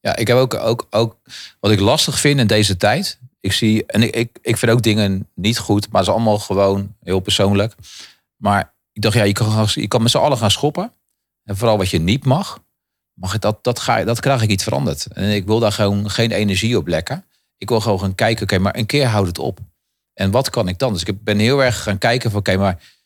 [0.00, 1.16] Ja, ik heb ook, ook, ook
[1.60, 3.20] wat ik lastig vind in deze tijd.
[3.40, 6.38] Ik zie, en ik, ik, ik vind ook dingen niet goed, maar ze is allemaal
[6.38, 7.74] gewoon heel persoonlijk.
[8.36, 10.92] Maar ik dacht, ja, je kan, je kan met z'n allen gaan schoppen.
[11.44, 12.64] En vooral wat je niet mag,
[13.12, 15.06] mag ik dat, dat, ga, dat krijg ik iets veranderd.
[15.06, 17.24] En ik wil daar gewoon geen energie op lekken.
[17.56, 19.58] Ik wil gewoon gaan kijken, oké, maar een keer houdt het op.
[20.14, 20.92] En wat kan ik dan?
[20.92, 23.01] Dus ik ben heel erg gaan kijken van oké, maar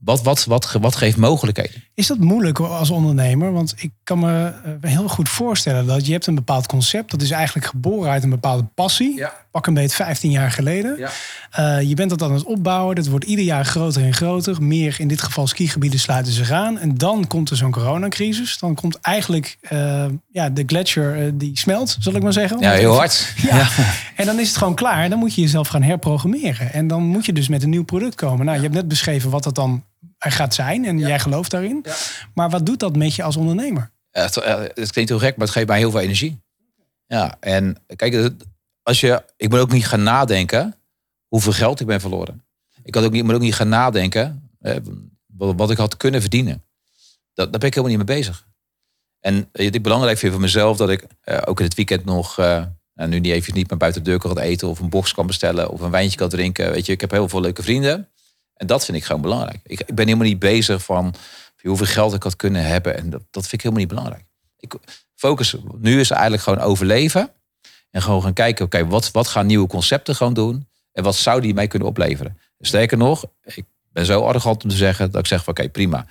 [0.00, 1.84] wat, wat, wat, wat geeft mogelijkheden?
[1.94, 3.52] Is dat moeilijk als ondernemer?
[3.52, 7.10] Want ik kan me eh, heel goed voorstellen dat je hebt een bepaald concept.
[7.10, 9.24] Dat is eigenlijk geboren uit een bepaalde passie.
[9.50, 10.98] Pak een beetje 15 jaar geleden.
[10.98, 11.10] Ja.
[11.58, 12.94] Uh, je bent dat aan het opbouwen.
[12.94, 14.62] Dat wordt ieder jaar groter en groter.
[14.62, 16.78] Meer in dit geval skigebieden sluiten zich aan.
[16.78, 18.58] En dan komt er zo'n coronacrisis.
[18.58, 22.60] Dan komt eigenlijk uh, ja, de gletsjer die smelt, zal ik maar zeggen.
[22.60, 23.32] Ja, heel hard.
[23.36, 23.56] Ja.
[23.56, 23.68] ja.
[24.16, 25.08] En dan is het gewoon klaar.
[25.08, 26.72] Dan moet je jezelf gaan herprogrammeren.
[26.72, 28.44] En dan moet je dus met een nieuw product komen.
[28.44, 29.73] Nou, je hebt net beschreven wat dat dan
[30.24, 30.84] er gaat zijn.
[30.84, 31.84] En jij gelooft daarin.
[32.34, 33.90] Maar wat doet dat met je als ondernemer?
[34.10, 34.34] het,
[34.74, 36.42] het klinkt heel gek, maar het geeft mij heel veel energie.
[37.06, 38.30] Ja, en kijk,
[38.82, 40.74] als je, ik moet ook niet gaan nadenken
[41.28, 42.44] hoeveel geld ik ben verloren.
[42.82, 44.76] Ik had ook niet, moet ook niet gaan nadenken eh,
[45.36, 46.64] wat, ik had kunnen verdienen.
[47.32, 48.46] Dat, daar ben ik helemaal niet mee bezig.
[49.20, 52.38] En wat ik belangrijk vind voor mezelf, dat ik eh, ook in het weekend nog,
[52.38, 55.26] uh, nu niet even niet meer buiten de deur kan eten of een box kan
[55.26, 56.72] bestellen of een wijntje kan drinken.
[56.72, 58.08] Weet je, ik heb heel veel leuke vrienden.
[58.64, 59.60] En dat vind ik gewoon belangrijk.
[59.62, 61.14] Ik, ik ben helemaal niet bezig van
[61.62, 62.96] hoeveel geld ik had kunnen hebben.
[62.96, 64.24] En dat, dat vind ik helemaal niet belangrijk.
[64.58, 64.74] Ik
[65.14, 67.32] focus nu is eigenlijk gewoon overleven.
[67.90, 70.68] En gewoon gaan kijken, oké, wat, wat gaan nieuwe concepten gewoon doen?
[70.92, 72.38] En wat zou die mij kunnen opleveren?
[72.58, 76.06] Sterker nog, ik ben zo arrogant om te zeggen dat ik zeg van oké, prima.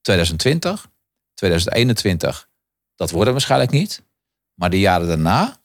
[0.00, 0.90] 2020,
[1.34, 2.48] 2021,
[2.94, 4.02] dat worden waarschijnlijk niet.
[4.54, 5.60] Maar de jaren daarna,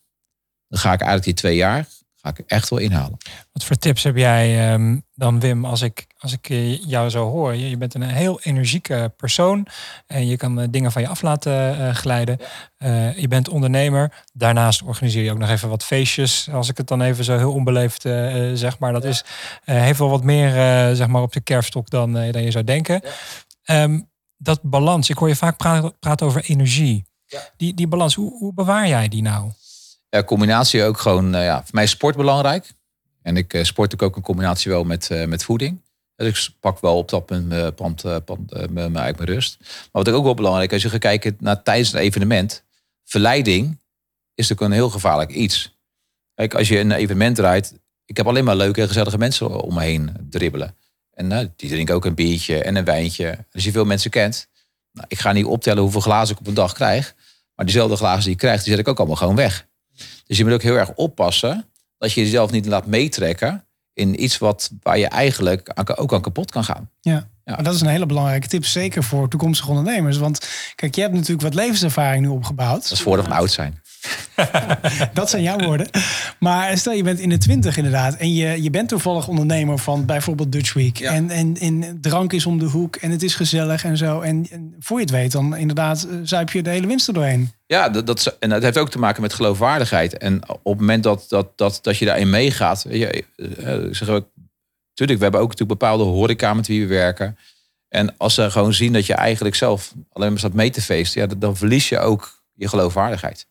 [0.67, 1.87] dan ga ik eigenlijk die twee jaar
[2.23, 3.17] ga ik echt wel inhalen.
[3.51, 7.29] Wat voor tips heb jij ehm, dan, Wim, als ik, als ik eh, jou zo
[7.29, 7.55] hoor?
[7.55, 9.67] Je, je bent een heel energieke persoon
[10.07, 12.37] en je kan eh, dingen van je af laten eh, glijden.
[13.15, 14.25] Je bent ondernemer.
[14.33, 17.53] Daarnaast organiseer je ook nog even wat feestjes, als ik het dan even zo heel
[17.53, 18.01] onbeleefd
[18.53, 18.79] zeg.
[18.79, 19.23] Maar dat is,
[19.63, 20.51] heeft wel wat meer
[20.95, 23.01] zeg maar op de kerfstok dan, dan je zou denken.
[23.63, 23.99] Ehm,
[24.37, 27.05] dat balans, ik hoor je vaak praten, praten over energie.
[27.57, 29.51] Die, die balans, hoe, hoe bewaar jij die nou?
[30.13, 32.73] Ja, combinatie ook gewoon, eh, ja, voor mij is sport belangrijk.
[33.21, 35.81] En ik eh, sport ook een combinatie wel met, eh, met voeding.
[36.15, 39.57] Dus ik pak wel op dat punt mijn, pand, eh, eh, mijn, rust.
[39.59, 42.63] Maar wat ook wel belangrijk als je gaat kijken naar tijdens een evenement.
[43.03, 43.65] Verleiding
[44.35, 45.77] is natuurlijk een heel gevaarlijk iets.
[46.33, 47.81] Kijk, als je een evenement draait.
[48.05, 50.75] Ik heb alleen maar leuke en gezellige mensen om me heen dribbelen.
[51.13, 53.45] En eh, die drinken ook een biertje en een wijntje.
[53.51, 54.47] Als je veel mensen kent.
[54.91, 57.15] Nou, ik ga niet optellen hoeveel glazen ik op een dag krijg.
[57.55, 59.67] Maar diezelfde glazen die ik krijg, die zet ik ook allemaal gewoon weg.
[60.25, 61.65] Dus je moet ook heel erg oppassen
[61.97, 66.51] dat je jezelf niet laat meetrekken in iets wat, waar je eigenlijk ook aan kapot
[66.51, 66.89] kan gaan.
[67.01, 67.31] Ja.
[67.45, 70.17] Maar dat is een hele belangrijke tip, zeker voor toekomstige ondernemers.
[70.17, 72.81] Want kijk, je hebt natuurlijk wat levenservaring nu opgebouwd.
[72.81, 73.81] Dat is voordeel van oud zijn.
[75.13, 75.87] Dat zijn jouw woorden.
[76.39, 78.15] Maar stel je bent in de twintig inderdaad.
[78.15, 80.97] En je, je bent toevallig ondernemer van bijvoorbeeld Dutch Week.
[80.97, 81.11] Ja.
[81.11, 84.19] En, en, en drank is om de hoek en het is gezellig en zo.
[84.21, 87.13] En, en voor je het weet, dan inderdaad eh, zuip je de hele winst er
[87.13, 87.51] doorheen.
[87.65, 90.17] Ja, dat, dat, en dat heeft ook te maken met geloofwaardigheid.
[90.17, 92.83] En op het moment dat, dat, dat, dat je daarin meegaat.
[92.83, 93.25] weet Je,
[93.57, 94.27] eh, zeg ook,
[94.93, 97.37] tuurlijk, we hebben ook natuurlijk bepaalde horeca met wie we werken.
[97.89, 101.21] En als ze gewoon zien dat je eigenlijk zelf alleen maar staat mee te feesten,
[101.21, 103.47] ja, dan- dan verlies je ook je geloofwaardigheid.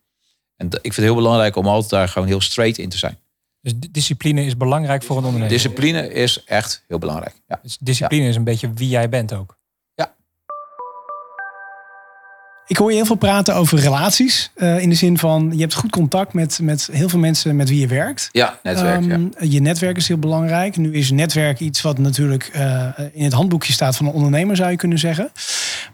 [0.62, 3.18] En ik vind het heel belangrijk om altijd daar gewoon heel straight in te zijn.
[3.61, 5.53] Dus di- discipline is belangrijk voor een ondernemer.
[5.55, 7.35] Discipline is echt heel belangrijk.
[7.48, 7.59] Ja.
[7.62, 9.57] Dus discipline is een beetje wie jij bent ook.
[12.66, 14.51] Ik hoor je heel veel praten over relaties.
[14.55, 17.68] eh, in de zin van, je hebt goed contact met, met heel veel mensen met
[17.68, 18.29] wie je werkt.
[18.33, 19.05] Ja, netwerk.
[19.05, 19.11] ja.
[19.11, 20.77] Ehm, Je netwerk is heel belangrijk.
[20.77, 24.70] Nu is netwerk iets wat natuurlijk eh, in het handboekje staat van een ondernemer, zou
[24.70, 25.33] je kunnen zeggen.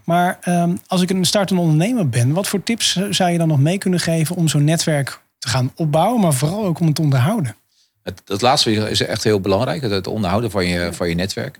[0.04, 3.48] Maar ehm, als ik een startende ondernemer ben, wat voor tips eh, zou je dan
[3.48, 6.94] nog mee kunnen geven om zo'n netwerk te gaan opbouwen, maar vooral ook om het
[6.94, 7.56] te onderhouden?
[8.02, 9.82] Het, het laatste is echt heel belangrijk.
[9.82, 11.58] Het, het onderhouden van je, van je netwerk.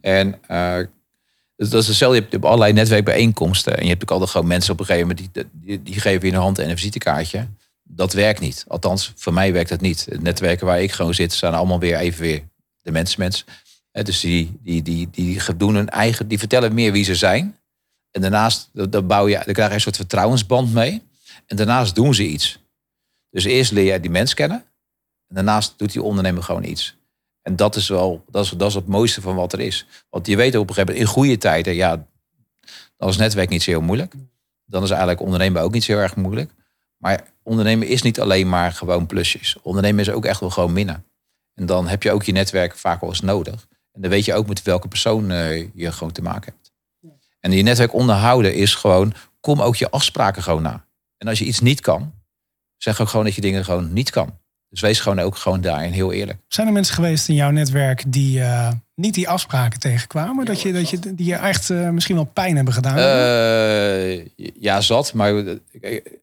[0.00, 0.34] En
[1.64, 1.98] eh, dat is.
[1.98, 3.76] Je hebt, allerlei netwerkbijeenkomsten.
[3.76, 5.34] En je hebt ook altijd gewoon mensen op een gegeven moment...
[5.34, 7.46] die, die, die geven je een hand en een visitekaartje.
[7.82, 8.64] Dat werkt niet.
[8.68, 10.06] Althans, voor mij werkt dat niet.
[10.10, 11.32] Het netwerken waar ik gewoon zit...
[11.32, 12.42] zijn allemaal weer even weer
[12.82, 13.44] de mensenmens.
[13.90, 16.28] Eh, Dus die, die, die, die doen hun eigen...
[16.28, 17.58] Die vertellen meer wie ze zijn.
[18.10, 21.02] En daarnaast dan bouw je, krijg je een soort vertrouwensband mee.
[21.46, 22.58] En daarnaast doen ze iets.
[23.30, 24.64] Dus eerst leer je die mens kennen.
[25.28, 26.96] En daarnaast doet die ondernemer gewoon iets.
[27.44, 29.86] En dat is wel, dat is, dat is het mooiste van wat er is.
[30.10, 32.06] Want je weet op een gegeven moment, in goede tijden, ja,
[32.96, 34.14] dan is netwerk niet zo heel moeilijk.
[34.64, 36.50] Dan is eigenlijk ondernemen ook niet zo heel erg moeilijk.
[36.96, 39.56] Maar ondernemen is niet alleen maar gewoon plusjes.
[39.62, 41.04] Ondernemen is ook echt wel gewoon minnen.
[41.54, 43.66] En dan heb je ook je netwerk vaak wel eens nodig.
[43.92, 46.72] En dan weet je ook met welke persoon eh, je gewoon te maken hebt.
[47.40, 50.86] En je netwerk onderhouden is gewoon, kom ook je afspraken gewoon na.
[51.16, 52.14] En als je iets niet kan,
[52.76, 54.38] zeg ook gewoon dat je dingen gewoon niet kan.
[54.74, 56.38] Dus wees gewoon ook gewoon daarin heel eerlijk.
[56.48, 60.44] Zijn er mensen geweest in jouw netwerk die eh, niet die afspraken tegenkwamen?
[60.44, 62.96] dat je, dat je, die je echt eh, misschien wel pijn hebben gedaan?
[62.96, 64.26] Eh,
[64.60, 65.12] ja, zat.
[65.12, 65.34] Maar
[65.70, 66.22] ik,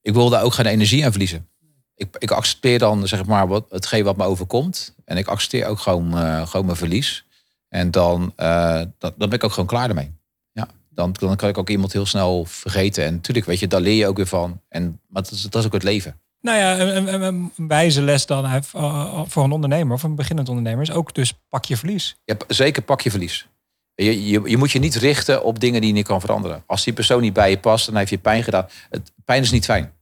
[0.00, 1.48] ik wil daar ook geen energie aan verliezen.
[1.94, 4.94] Ik, ik accepteer dan zeg maar wat, hetgeen wat me overkomt.
[5.04, 7.24] En ik accepteer ook gewoon, eh, gewoon mijn verlies.
[7.68, 10.12] En dan, eh, dan, dan ben ik ook gewoon klaar ermee.
[10.52, 13.04] Ja, dan, dan kan ik ook iemand heel snel vergeten.
[13.04, 14.60] En natuurlijk, weet je, daar leer je ook weer van.
[14.68, 16.20] En, maar dat is, dat is ook het leven.
[16.48, 20.90] Nou ja, een, wijze les dan eh, voor een ondernemer, of een beginnend ondernemer, is
[20.90, 22.16] ook dus pak je verlies.
[22.24, 23.48] Ja, zeker pak je verlies.
[23.94, 26.62] Je, je, je moet je niet richten op dingen die je niet kan veranderen.
[26.66, 28.66] Als die persoon niet bij je past, dan heeft je pijn gedaan.
[28.90, 29.92] Het, pijn is niet fijn.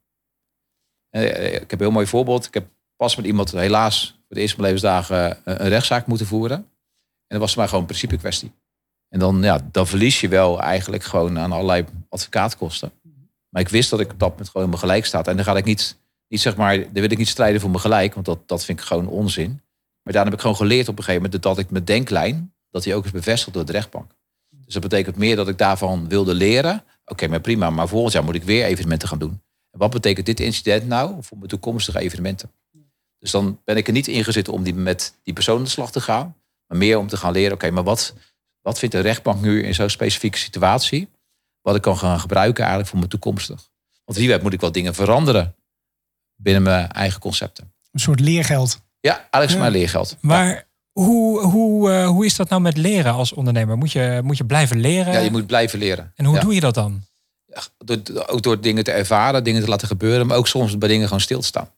[1.10, 2.46] Eh, Ik heb een heel mooi voorbeeld.
[2.46, 6.56] Ik heb pas met iemand helaas voor de eerste levensdagen een rechtszaak moeten voeren.
[6.56, 6.66] En
[7.28, 8.52] dat was mij gewoon een principe kwestie.
[9.08, 12.92] En dan, ja, dan verlies je wel eigenlijk gewoon aan allerlei advocaatkosten.
[13.48, 15.28] Maar ik wist dat ik op dat moment gewoon mijn gelijk staat.
[15.28, 15.96] En dan ga ik niet,
[16.28, 18.80] niet zeg maar, dan wil ik niet strijden voor mijn gelijk, want dat, dat vind
[18.80, 19.60] ik gewoon onzin.
[20.02, 22.82] Maar daarna heb ik gewoon geleerd op een gegeven moment dat ik mijn denklijn, dat
[22.82, 24.10] die ook is bevestigd door de rechtbank.
[24.48, 26.84] Dus dat betekent meer dat ik daarvan wilde leren.
[27.04, 29.42] Oké, maar prima, maar volgend jaar moet ik weer evenementen gaan doen.
[29.70, 32.50] En wat betekent dit incident nou voor mijn toekomstige evenementen?
[33.18, 35.92] Dus dan ben ik er niet ingezet om die, met die persoon aan de slag
[35.92, 36.36] te gaan.
[36.66, 38.14] Maar meer om te gaan leren, oké, maar wat,
[38.60, 41.08] wat vindt de rechtbank nu in zo'n specifieke situatie?
[41.60, 43.68] Wat ik kan gaan gebruiken eigenlijk voor mijn toekomstig.
[44.04, 45.55] Want wie weet moet ik wel dingen veranderen
[46.36, 47.72] binnen mijn eigen concepten.
[47.92, 48.80] Een soort leergeld.
[49.00, 49.58] Ja, Ja.
[49.58, 50.16] mijn leergeld.
[50.20, 53.76] Maar hoe, hoe, eh, hoe is dat nou met leren als ondernemer?
[53.76, 55.12] Moet je, moet je blijven leren?
[55.12, 56.12] Ja, je moet blijven leren.
[56.16, 56.40] En hoe Ja.
[56.40, 57.02] doe je dat dan?
[57.84, 61.06] Door, ook door dingen te ervaren, dingen te laten gebeuren, maar ook soms bij dingen
[61.06, 61.70] gewoon stil te staan.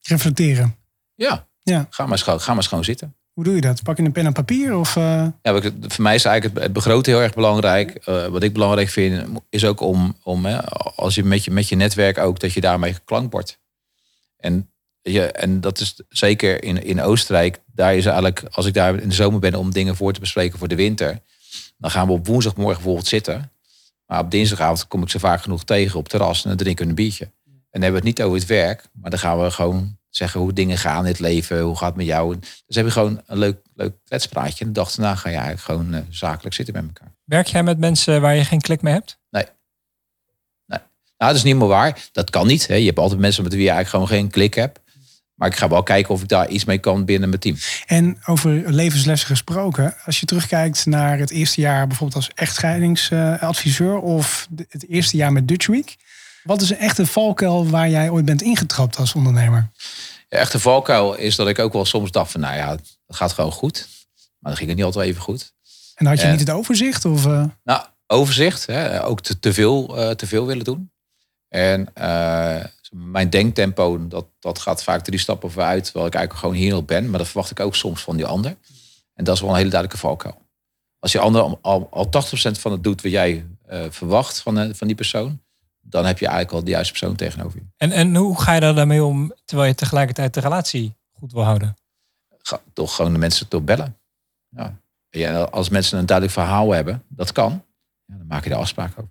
[0.00, 0.76] Reflecteren.
[1.14, 1.86] Ja, Ja.
[1.90, 3.14] Ga, maar gewoon- ga maar eens gewoon zitten.
[3.32, 3.82] Hoe doe je dat?
[3.82, 4.76] Pak je een pen en papier?
[4.76, 7.90] Of, eh, Ja, voor mij is eigenlijk het- het begroten heel erg belangrijk.
[7.94, 10.64] Eh, wat ik belangrijk vind, is ook om, om hè,
[10.96, 13.58] als je met, je met je netwerk ook, dat je daarmee geklankt wordt.
[14.40, 14.70] En,
[15.02, 17.60] je, en dat is zeker in, in Oostenrijk.
[17.66, 20.58] Daar is eigenlijk, als ik daar in de zomer ben om dingen voor te bespreken
[20.58, 21.18] voor de winter.
[21.78, 23.52] Dan gaan we op woensdagmorgen bijvoorbeeld zitten.
[24.06, 26.90] Maar op dinsdagavond kom ik ze vaak genoeg tegen op terras en dan drinken we
[26.90, 27.24] een biertje.
[27.24, 30.40] En dan hebben we het niet over het werk, maar dan gaan we gewoon zeggen
[30.40, 32.36] hoe dingen gaan in het leven, hoe gaat het met jou.
[32.66, 34.64] Dus heb je gewoon een leuk, leuk kletspraatje.
[34.64, 37.14] En de dag daarna ga je eigenlijk gewoon eh, zakelijk zitten met elkaar.
[37.24, 39.19] Werk jij met mensen waar je geen klik mee hebt?
[41.20, 42.08] Nou, dat is niet meer waar.
[42.12, 42.66] Dat kan niet.
[42.66, 42.74] Hè.
[42.74, 44.78] Je hebt altijd mensen met wie je eigenlijk gewoon geen klik hebt.
[45.34, 47.56] Maar ik ga wel kijken of ik daar iets mee kan binnen mijn team.
[47.86, 49.94] En over levenslessen gesproken.
[50.04, 55.48] Als je terugkijkt naar het eerste jaar bijvoorbeeld als echtscheidingsadviseur of het eerste jaar met
[55.48, 55.96] Dutch Week.
[56.42, 59.70] Wat is een echte valkuil waar jij ooit bent ingetrapt als ondernemer?
[60.28, 63.32] De echte valkuil is dat ik ook wel soms dacht van, nou ja, het gaat
[63.32, 63.88] gewoon goed.
[64.38, 65.52] Maar dan ging het niet altijd even goed.
[65.94, 66.30] En had je Ja.
[66.30, 67.04] niet het overzicht?
[67.04, 68.66] Of, eh, Nou, overzicht.
[68.66, 70.90] Hè, ook te, te, veel, eh, te veel willen doen.
[71.50, 75.84] En eh, mijn denktempo, dat, dat gaat vaak drie stappen vooruit.
[75.84, 77.10] Terwijl ik eigenlijk gewoon hier nog ben.
[77.10, 78.56] Maar dat verwacht ik ook soms van die ander.
[79.14, 80.48] En dat is wel een hele duidelijke valkuil.
[80.98, 82.10] Als die ander al, al, al 80%
[82.50, 85.42] van het doet wat jij eh, verwacht van, eh, van die persoon.
[85.80, 87.66] Dan heb je eigenlijk al de juiste persoon tegenover je.
[87.76, 91.44] En, en hoe ga je daar daarmee om terwijl je tegelijkertijd de relatie goed wil
[91.44, 91.74] houden?
[92.38, 93.96] Ga toch gewoon de mensen door bellen.
[94.48, 94.78] Ja.
[95.10, 97.64] Ja, als mensen een duidelijk verhaal hebben, dat kan.
[98.04, 99.10] Ja, dan maak je de afspraak over.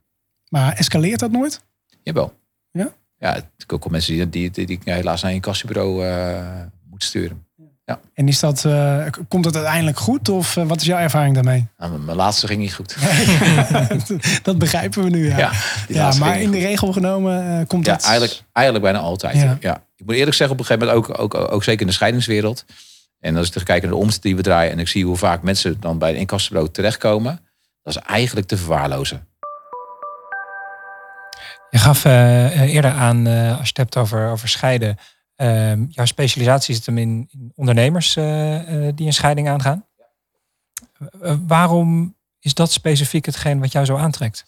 [0.49, 1.67] maar escaleert dat nooit?
[2.03, 2.33] Jawel.
[2.71, 2.89] Ja?
[3.17, 7.47] Ja, het zijn ook mensen die, die, die, helaas naar een kassenbureau eh moet sturen.
[8.13, 10.29] En is dat, eh, komt het uiteindelijk goed?
[10.29, 11.67] Of eh, wat is jouw ervaring daarmee?
[11.77, 12.95] Nou, mijn- laatste ging niet goed.
[14.43, 15.37] dat begrijpen we nu, ja.
[15.37, 15.51] Ja,
[15.87, 18.03] Ja, maar in de regel genomen komt Ja, dat...
[18.03, 19.35] eigenlijk, eigenlijk bijna altijd.
[19.35, 19.57] Ja.
[19.59, 19.83] Ja.
[19.95, 22.65] Ik moet eerlijk zeggen, op een gegeven moment ook, ook, ook zeker in de scheidingswereld.
[23.19, 25.17] En als ik terug kijk naar de omzet die we draaien en ik zie hoe
[25.17, 27.39] vaak mensen dan bij een inkassenbureau terechtkomen,
[27.83, 29.27] dat is eigenlijk te verwaarlozen.
[31.69, 34.97] Je gaf eh, eh, eerder aan, eh, als je het hebt over, over scheiden,
[35.35, 38.13] ehm, jouw specialisatie zit hem in, ondernemers
[38.95, 39.85] die een scheiding aangaan.
[41.47, 44.45] Waarom is dat specifiek hetgeen wat jou zo aantrekt?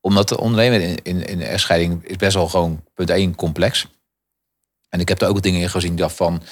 [0.00, 3.86] Omdat de ondernemer in, in, echtscheiding is best wel gewoon punt één complex.
[4.88, 6.42] En ik heb er ook dingen in gezien die van,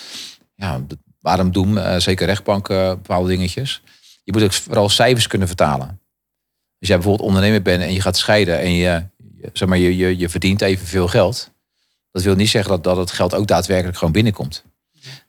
[0.54, 0.80] ja,
[1.20, 3.82] waarom doen zeker rechtbanken bepaalde dingetjes?
[4.24, 6.00] Je moet ook vooral cijfers kunnen vertalen.
[6.78, 9.04] Als jij bijvoorbeeld ondernemer bent en je gaat scheiden en je,
[9.53, 11.50] zeg maar, je, je, je verdient evenveel geld.
[12.11, 14.64] Dat wil niet zeggen dat, dat het geld ook daadwerkelijk gewoon binnenkomt.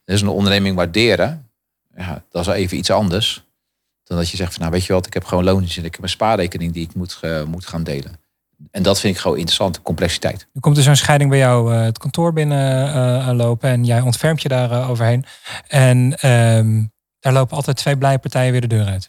[0.05, 1.49] Dus een onderneming waarderen,
[1.95, 3.43] ja, dat is even iets anders.
[4.03, 5.93] Dan dat je zegt van nou weet je wat, ik heb gewoon loontjes en ik
[5.93, 8.19] heb een spaarrekening die ik moet, moet gaan delen.
[8.71, 10.47] En dat vind ik gewoon interessant, de complexiteit.
[10.53, 13.85] Er komt dus zo'n scheiding bij jou eh, het kantoor binnen eh, eh, lopen en
[13.85, 15.25] jij ontfermt je daar overheen.
[15.67, 16.83] En ehm,
[17.19, 19.07] daar lopen altijd twee blije partijen weer de deur uit.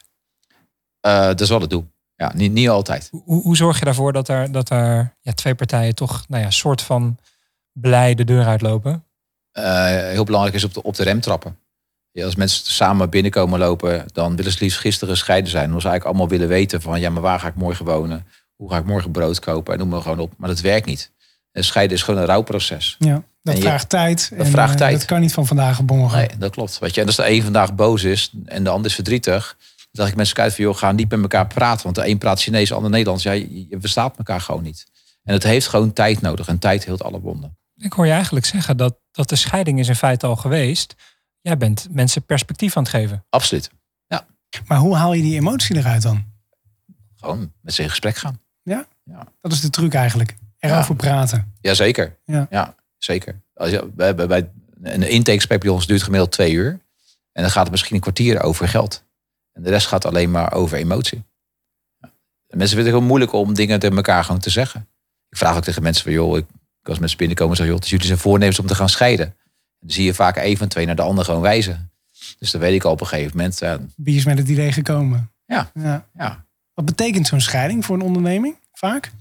[1.01, 1.91] Dat is wel het doel.
[2.23, 3.09] Ja, niet, niet altijd.
[3.25, 6.51] Hoe, hoe zorg je daarvoor dat er, dat er ja, twee partijen toch nou ja,
[6.51, 7.19] soort van
[7.73, 9.05] blij de deur uitlopen?
[9.53, 11.57] Eh, heel belangrijk is op de, op de rem trappen.
[12.11, 15.67] Ja, als mensen samen binnenkomen lopen, dan willen ze liefst gisteren gescheiden zijn.
[15.67, 18.27] Omdat ze eigenlijk allemaal willen weten van, ja, maar waar ga ik morgen wonen?
[18.57, 19.73] Hoe ga ik morgen brood kopen?
[19.73, 20.33] En noem maar gewoon op.
[20.37, 21.11] Maar dat werkt niet.
[21.53, 22.97] En scheiden is gewoon een rouwproces.
[22.99, 24.33] Ja, dat En je- vraagt tijd.
[24.37, 24.93] dat vraagt eh, tijd.
[24.99, 26.19] Dat kan niet van vandaag op morgen.
[26.19, 26.79] Nee, dat klopt.
[26.79, 29.57] Weet je, en als de een vandaag boos is en de ander is verdrietig,
[29.93, 31.83] zeg ik mensen uit van, joh, ga niet met elkaar praten.
[31.85, 33.23] Want de een praat Chinees, de ander Nederlands.
[33.23, 34.87] Ja, je, je verstaat elkaar gewoon niet.
[35.23, 36.49] En het heeft gewoon tijd nodig.
[36.49, 37.57] En tijd heelt alle wonden.
[37.77, 40.95] Ik hoor je eigenlijk zeggen dat, dat de scheiding is in feite al geweest.
[41.41, 43.25] Jij bent mensen perspectief aan het geven.
[43.29, 43.71] Absoluut.
[44.67, 46.25] Maar hoe haal je die emotie eruit dan?
[47.15, 48.41] Gewoon met ze in gesprek gaan.
[49.41, 50.37] Dat is de truc eigenlijk.
[50.59, 51.55] Erover praten.
[51.61, 52.19] Jazeker.
[52.25, 52.47] Ja.
[52.51, 53.43] ja zeker.
[53.55, 54.51] Als je, we hebben bij
[54.83, 56.81] een intakegesprek bij ons duurt gemiddeld twee uur.
[57.33, 59.05] En dan gaat het misschien een kwartier over geld.
[59.53, 61.25] En de rest gaat alleen maar over emotie.
[62.01, 64.89] En mensen vinden het heel moeilijk om dingen tegen elkaar gewoon te zeggen.
[65.29, 66.47] Ik vraag ook tegen mensen van, joh, ik,
[66.83, 69.27] als mensen binnenkomen en zeg, joh, het is jullie zijn voornemens om te gaan scheiden.
[69.27, 69.35] En
[69.79, 71.93] dan zie je vaak van twee naar de ander gewoon wijzen.
[72.39, 74.73] Dus dan weet ik al op een gegeven moment, ja, Wie is met het idee
[74.73, 75.31] gekomen?
[75.47, 75.71] Ja.
[75.75, 76.09] ja.
[76.15, 78.57] ja Wat betekent zo'n scheiding voor een onderneming?
[78.73, 79.13] Vaak?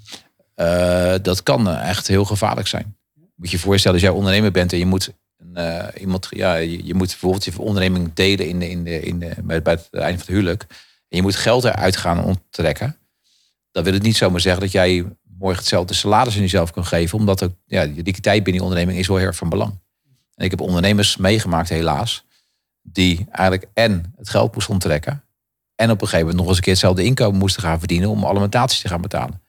[0.55, 2.97] Eh, dat kan eh, echt heel gevaarlijk zijn.
[3.35, 5.13] Moet je je voorstellen, als jij ondernemer bent en je moet,
[5.53, 9.35] eh, iemand, ja, je, moet bijvoorbeeld je onderneming delen in de, in de, in de,
[9.43, 10.65] bij, het einde van het huwelijk.
[11.07, 12.97] En je moet geld eruit gaan onttrekken.
[13.71, 15.05] Dan wil het niet zomaar zeggen dat jij
[15.37, 17.17] morgen hetzelfde salaris in jezelf kan geven.
[17.17, 19.79] Omdat ook, ja, die liquiditeit binnen die onderneming is wel heel erg van belang.
[20.35, 22.25] En ik heb ondernemers meegemaakt helaas.
[22.81, 25.23] Die eigenlijk en het geld moesten onttrekken.
[25.75, 28.25] En op een gegeven moment nog eens een keer hetzelfde inkomen moesten gaan verdienen om
[28.25, 29.41] alimentatie te gaan betalen.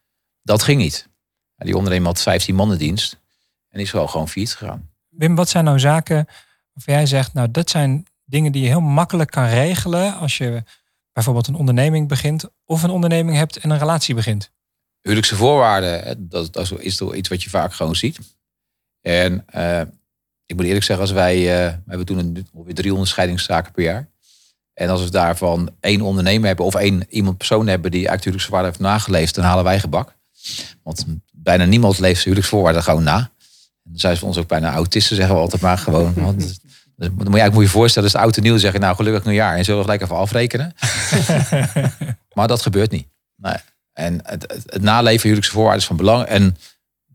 [0.43, 1.09] Dat ging niet.
[1.57, 3.21] Die ondernemer had 15 mannen dienst.
[3.69, 4.92] En is wel gewoon failliet gegaan.
[5.17, 6.27] Wim, wat zijn nou zaken
[6.73, 10.63] Waarvan jij zegt, nou dat zijn dingen die je heel makkelijk kan regelen als je
[11.13, 14.51] bijvoorbeeld een onderneming begint of een onderneming hebt en een relatie begint.
[15.01, 18.19] Huwelijkse voorwaarden, dat, dat is toch iets wat je vaak gewoon ziet.
[19.01, 19.81] En eh,
[20.47, 24.11] ik moet eerlijk zeggen, als wij, we hebben toen ongeveer 300 scheidingszaken per jaar.
[24.75, 28.73] En als we daarvan één ondernemer hebben of één iemand persoon hebben die eigenlijk huwelijksvoorwaarden
[28.73, 30.17] heeft nageleefd, dan halen wij gebak.
[30.83, 33.31] Want bijna niemand leeft huwelijksvoorwaarden gewoon na.
[33.85, 36.15] En dan zijn ze voor ons ook bijna autisten, zeggen we altijd maar gewoon.
[36.25, 36.59] Want, dus
[36.97, 39.25] dan moet je eigenlijk moet je voorstellen, als het oud en nieuw zeggen, nou gelukkig
[39.25, 39.57] nieuwjaar.
[39.57, 40.75] En zullen we gelijk even afrekenen.
[42.37, 43.09] maar dat gebeurt niet.
[43.37, 43.57] Nee.
[43.93, 46.25] En het, het, het naleven is van belang.
[46.25, 46.57] En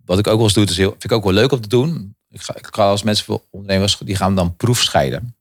[0.05, 1.67] wat ik ook wel eens doe, is heel, vind ik ook wel leuk om te
[1.67, 2.15] doen.
[2.29, 5.35] Ik ga, ik ga als mensen ondernemers, die gaan dan proefscheiden.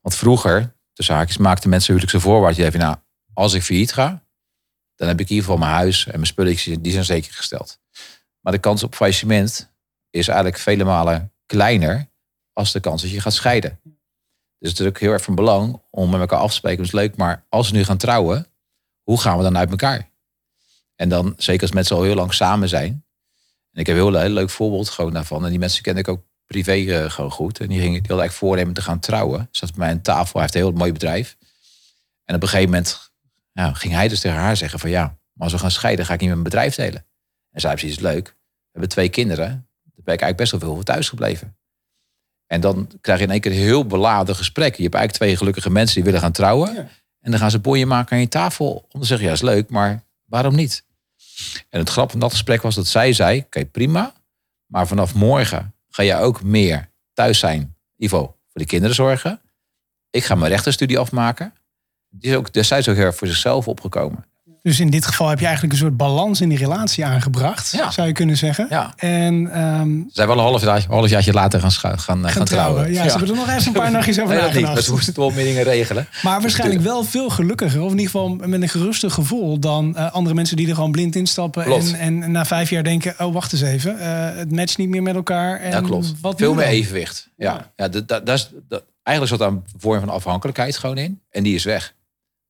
[0.00, 2.56] Want vroeger, tussen haakjes, maakten mensen huwelijkse voorwaarden.
[2.56, 2.96] Die even, nou,
[3.32, 4.22] als ik failliet ga,
[4.94, 7.78] dan heb ik in ieder geval mijn huis en mijn spulletjes, die zijn zeker gesteld.
[8.40, 9.73] Maar de kans op faillissement
[10.14, 12.08] is eigenlijk vele malen kleiner
[12.52, 13.80] als de kans dat je gaat scheiden.
[14.58, 16.78] Dus het is ook heel erg van belang om met elkaar af te spreken.
[16.78, 18.46] Dat is leuk, maar als we nu gaan trouwen,
[19.02, 20.10] hoe gaan we dan uit elkaar?
[20.94, 23.04] En dan, zeker als mensen al heel lang samen zijn.
[23.72, 25.44] En ik heb een heel, leuk voorbeeld gewoon daarvan.
[25.44, 27.60] En die mensen kende ik ook privé uh, gewoon goed.
[27.60, 29.48] En die gingen heel erg voornemen te gaan trouwen.
[29.50, 31.36] Zat bij mij aan tafel, hij heeft een heel mooi bedrijf.
[32.24, 33.12] En op een gegeven moment
[33.78, 36.20] ging hij dus tegen haar zeggen van ja, maar als we gaan scheiden, ga ik
[36.20, 37.06] niet met mijn bedrijf delen.
[37.50, 38.26] En zij precies leuk.
[38.26, 39.68] We hebben twee kinderen.
[40.04, 41.56] Ben ik eigenlijk best wel veel thuis gebleven.
[42.46, 44.74] En dan krijg je in één keer een heel beladen gesprek.
[44.74, 46.74] Je hebt eigenlijk twee gelukkige mensen die willen gaan trouwen.
[46.74, 46.88] Ja.
[47.20, 48.86] En dan gaan ze bonje maken aan je tafel.
[48.90, 50.84] Om te zeggen, ja, is leuk, maar waarom niet?
[51.68, 54.12] En het grap van dat gesprek was dat zij zei, oké, prima.
[54.66, 57.76] Maar vanaf morgen ga je ook meer thuis zijn.
[57.96, 59.40] Ivo, voor de kinderen zorgen.
[60.10, 61.54] Ik ga mijn rechterstudie afmaken.
[62.08, 64.24] Die is ook, dus zij is ook heel erg voor zichzelf opgekomen.
[64.64, 67.90] Dus in dit geval heb je eigenlijk een soort balans in die relatie aangebracht, Ja.
[67.90, 68.66] zou je kunnen zeggen.
[68.70, 68.92] Ja.
[68.96, 72.30] En ehm Ze zijn wel een half jaar, half jaartje later gaan, gaan, eh, gaan,
[72.30, 72.46] gaan trouwen.
[72.74, 72.92] trouwen.
[72.92, 74.50] Ja, ze hebben er nog even een paar nachtjes over Nee, niet.
[74.52, 74.74] nagedacht.
[74.74, 76.06] Maar ze moesten wel meer dingen regelen.
[76.22, 77.80] Maar waarschijnlijk wel veel gelukkiger.
[77.80, 80.92] Of in ieder geval met een gerustig gevoel dan eh, andere mensen die er gewoon
[80.92, 81.64] blind instappen.
[81.64, 83.98] En, en na vijf jaar denken, oh wacht eens even.
[83.98, 85.60] eh, het matcht niet meer met elkaar.
[85.60, 86.14] En Ja, klopt.
[86.20, 87.28] Wat Veel meer evenwicht.
[87.36, 87.88] Ja, ja.
[87.88, 91.20] dat, dat, dat is, dat, eigenlijk zat daar een vorm van afhankelijkheid gewoon in.
[91.30, 91.94] En die is weg.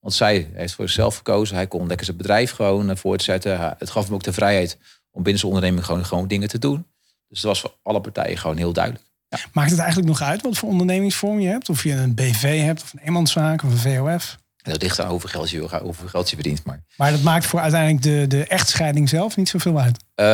[0.05, 1.57] Want zij heeft voor zichzelf gekozen.
[1.57, 3.75] Hij kon lekker zijn bedrijf gewoon eh, voortzetten.
[3.79, 4.79] Het gaf hem ook de vrijheid
[5.11, 6.87] om binnen zijn onderneming gewoon, gewoon dingen te doen.
[7.29, 9.05] Dus dat was voor alle partijen gewoon heel duidelijk.
[9.53, 11.69] Maakt het eigenlijk nog uit wat voor ondernemingsvorm je hebt?
[11.69, 14.37] Of je een BV hebt, of een eenmanszaak, of een VOF?
[14.64, 16.64] En dat ligt aan hoeveel geld je, hoeveel geld je verdient.
[16.64, 20.05] Maar Maar dat maakt voor uiteindelijk de, de echtscheiding zelf niet zoveel uit.
[20.14, 20.27] eh,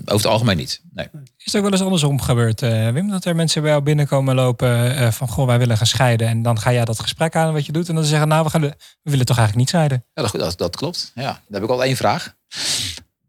[0.00, 0.80] over het algemeen niet.
[0.92, 1.08] Nee.
[1.36, 3.08] Is het ook wel eens andersom gebeurd, eh, Wim?
[3.10, 6.28] Dat er mensen bij jou binnenkomen lopen eh, van, goh, wij willen gaan scheiden.
[6.28, 7.88] En dan ga jij dat gesprek aan wat je doet.
[7.88, 10.04] En dan zeggen, nou, we, gaan we willen toch eigenlijk niet scheiden.
[10.14, 11.12] Ja, dat, dat, dat klopt.
[11.14, 12.34] Ja, dan heb ik al één vraag.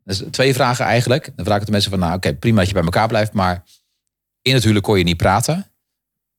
[0.03, 1.31] Dus twee vragen eigenlijk.
[1.35, 3.63] Dan vraag ik de mensen van, nou oké, prima dat je bij elkaar blijft, maar
[4.41, 5.71] in het huwelijk kon je niet praten.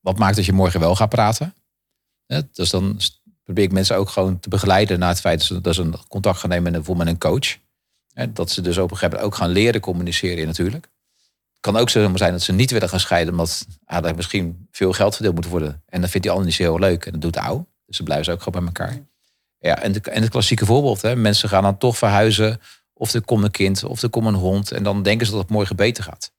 [0.01, 1.55] Wat maakt dat je morgen wel gaat praten?
[2.27, 3.01] Hè, Dus dan
[3.53, 6.73] probeer ik mensen ook gewoon te begeleiden naar het feit dat ze, contact gaan nemen
[6.73, 7.57] met een, coach.
[8.13, 10.59] Hè, Dat ze dus op een gegeven moment ook gaan leren communiceren in het
[11.63, 14.93] kan ook zo zijn dat ze niet willen gaan scheiden, omdat ah, er misschien veel
[14.93, 15.83] geld verdeeld moet worden.
[15.89, 17.67] En dan vindt die ander niet zo heel leuk en dat doet de oude.
[17.87, 19.03] Dus dan blijven ze ook gewoon bij elkaar.
[19.59, 22.61] Ja, en, de, en het klassieke voorbeeld, hè, mensen gaan dan toch verhuizen.
[22.93, 24.71] Of er komt een kind, of er komt een hond.
[24.73, 26.33] En dan denken ze dat het morgen beter gaat.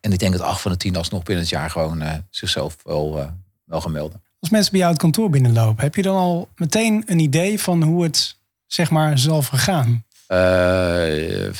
[0.00, 2.76] En ik denk dat acht van de tien alsnog binnen het jaar gewoon eh, zichzelf
[2.82, 3.28] wel, eh,
[3.64, 4.23] wel gaan melden.
[4.44, 7.82] Als mensen bij jou het kantoor binnenlopen, heb je dan al meteen een idee van
[7.82, 10.04] hoe het zeg maar zal vergaan?
[10.26, 11.52] Eh,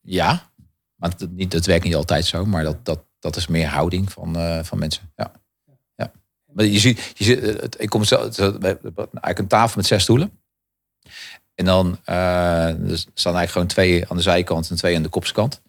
[0.00, 0.50] ja,
[0.94, 2.46] maar dat, niet, dat werkt niet altijd zo.
[2.46, 5.12] Maar dat, dat, dat is meer houding van, eh, van mensen.
[5.16, 5.32] Ja.
[5.96, 6.12] ja.
[6.52, 10.40] Maar je ziet, je ziet eh, ik kom zelf, eigenlijk een tafel met zes stoelen.
[11.54, 15.08] En dan eh, er staan eigenlijk gewoon twee aan de zijkant en twee aan de
[15.08, 15.62] kopskant.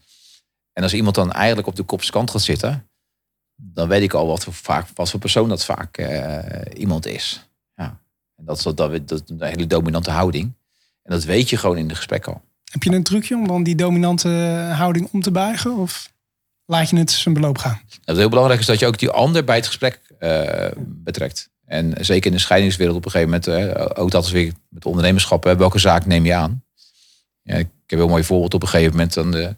[0.73, 2.89] En als iemand dan eigenlijk op de kopskant gaat zitten,
[3.55, 7.49] dan weet ik al wat voor, vaak, wat voor persoon dat vaak eh, iemand is.
[7.75, 7.99] Ja.
[8.35, 10.53] En dat is, dat, dat, dat een hele dominante houding.
[11.03, 12.41] En dat weet je gewoon in de gesprek al.
[12.71, 14.29] Heb je een trucje om dan die dominante
[14.73, 15.77] houding om te buigen?
[15.77, 16.13] Of
[16.65, 17.81] laat je het zijn beloop gaan?
[18.03, 21.49] Wat heel belangrijk is dat je ook die ander bij het gesprek eh, betrekt.
[21.65, 24.85] En zeker in de scheidingswereld op een gegeven moment, eh, ook dat is weer met
[24.85, 26.63] ondernemerschap, hè, welke zaak neem je aan?
[27.41, 29.13] Ja, ik heb een heel mooi voorbeeld op een gegeven moment.
[29.13, 29.55] Dan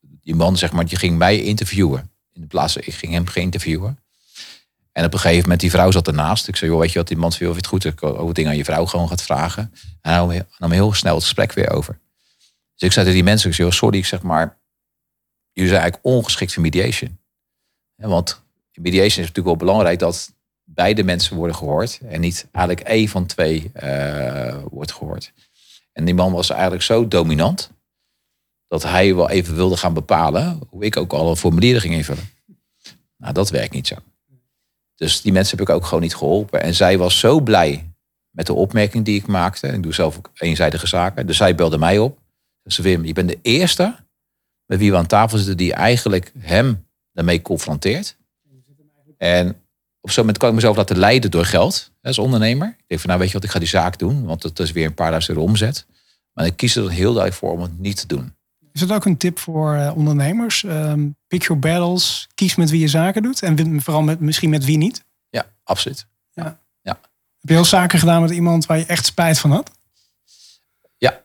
[0.00, 2.10] die man, zeg maar, die ging mij interviewen.
[2.34, 3.98] In de plaats, ik ging hem interviewen.
[4.92, 6.48] En op een gegeven moment, die vrouw zat ernaast.
[6.48, 8.50] Ik zei, joh, weet je wat, die man vindt of het goed is, over dingen
[8.50, 9.72] aan je vrouw gewoon gaat vragen.
[10.00, 11.98] En hij nam, heel- snel het gesprek weer over.
[12.74, 14.58] Dus ik zei tegen die mensen, ik zei, joh, sorry, ik zeg maar,
[15.52, 17.18] jullie zijn eigenlijk ongeschikt voor mediation.
[17.94, 20.32] Want in mediation is natuurlijk wel belangrijk dat
[20.64, 22.00] beide mensen worden gehoord.
[22.08, 25.32] En niet eigenlijk één van twee eh, wordt gehoord.
[25.92, 27.70] En die man was eigenlijk zo dominant.
[28.74, 32.28] Dat hij wel even wilde gaan bepalen hoe ik ook alle formulieren ging invullen.
[33.16, 33.94] Nou, dat werkt niet zo.
[34.94, 36.62] Dus die mensen heb ik ook gewoon niet geholpen.
[36.62, 37.90] En zij was zo blij
[38.30, 39.66] met de opmerking die ik maakte.
[39.66, 41.26] Ik doe zelf ook eenzijdige zaken.
[41.26, 42.18] Dus zij belde mij op.
[42.64, 43.96] Ze Wim, je bent de eerste
[44.66, 48.16] met wie we aan tafel zitten die eigenlijk hem daarmee confronteert.
[49.18, 49.48] En
[50.00, 52.68] op zo'n moment kan ik mezelf laten leiden door geld als ondernemer.
[52.68, 54.72] Ik denk van nou weet je wat, ik ga die zaak doen, want het is
[54.72, 55.86] weer een paar duizend euro omzet.
[56.32, 58.34] Maar ik kies er heel duidelijk voor om het niet te doen.
[58.74, 60.62] Is dat ook een tip voor uh, ondernemers?
[60.62, 64.64] Um, pick your battles, kies met wie je zaken doet en vooral met, misschien met
[64.64, 65.04] wie niet?
[65.30, 66.06] Ja, absoluut.
[66.32, 66.58] Ja.
[66.82, 66.98] ja.
[67.40, 69.70] Heb je heel zaken gedaan met iemand waar je echt spijt van had?
[70.96, 71.20] Ja,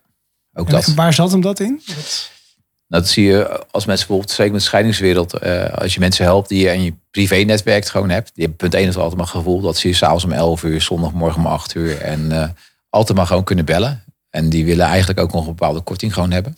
[0.54, 0.86] ook en dat.
[0.86, 1.82] Waar zat hem dat in?
[1.86, 6.26] Nou, dat zie je als mensen bijvoorbeeld, zeker met de scheidingswereld, uh, als je mensen
[6.26, 8.32] helpt die je en je privé-netwerk gewoon hebt.
[8.34, 10.82] Die hebben punt 1 is altijd maar gevoel dat ze je s'avonds om 11 uur,
[10.82, 12.50] zondagmorgen om 8 uur en uh,
[12.90, 14.04] altijd maar gewoon kunnen bellen.
[14.30, 16.58] En die willen eigenlijk ook nog een bepaalde korting gewoon hebben.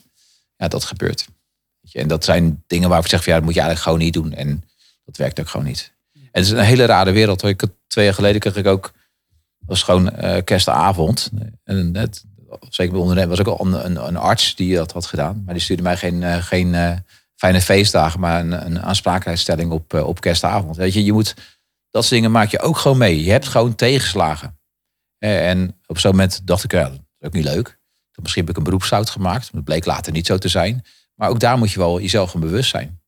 [0.61, 1.27] Ja, dat gebeurt.
[1.91, 4.13] En dat zijn dingen waarvan ik zeg van ja, dat moet je eigenlijk gewoon niet
[4.13, 4.33] doen.
[4.33, 4.63] En
[5.05, 5.93] dat werkt ook gewoon niet.
[6.13, 7.43] En het is een hele rare wereld.
[7.43, 8.91] Ik, twee jaar geleden kreeg ik ook,
[9.65, 11.29] was gewoon uh, kerstavond.
[11.63, 12.25] En net,
[12.69, 15.41] zeker bij ondernemer, was ook al een, een, arts die dat had gedaan.
[15.45, 17.03] Maar die stuurde mij geen, uh, geen
[17.35, 20.75] fijne feestdagen, maar een, een aansprakelijkheidsstelling op, op kerstavond.
[20.75, 21.33] Weet je, je moet,
[21.89, 23.23] dat soort dingen maak je ook gewoon mee.
[23.23, 24.59] Je hebt gewoon tegenslagen.
[25.17, 27.79] En op zo'n moment dacht ik, ja, dat is ook niet leuk.
[28.21, 29.49] Misschien heb ik een beroepsfout gemaakt.
[29.53, 30.85] Dat bleek later niet zo te zijn.
[31.15, 32.99] Maar ook daar moet je wel jezelf van bewust zijn.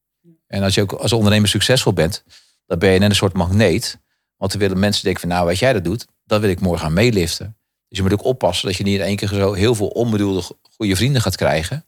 [0.47, 2.23] En als je ook als ondernemer succesvol bent,
[2.65, 3.99] dan ben je net een soort magneet.
[4.37, 6.85] Want dan willen mensen denken van nou, wat jij dat doet, dat wil ik morgen
[6.85, 7.57] aan meeliften.
[7.87, 10.43] Dus je moet ook oppassen dat je niet in één keer zo heel veel onbedoelde
[10.61, 11.85] goede vrienden gaat krijgen.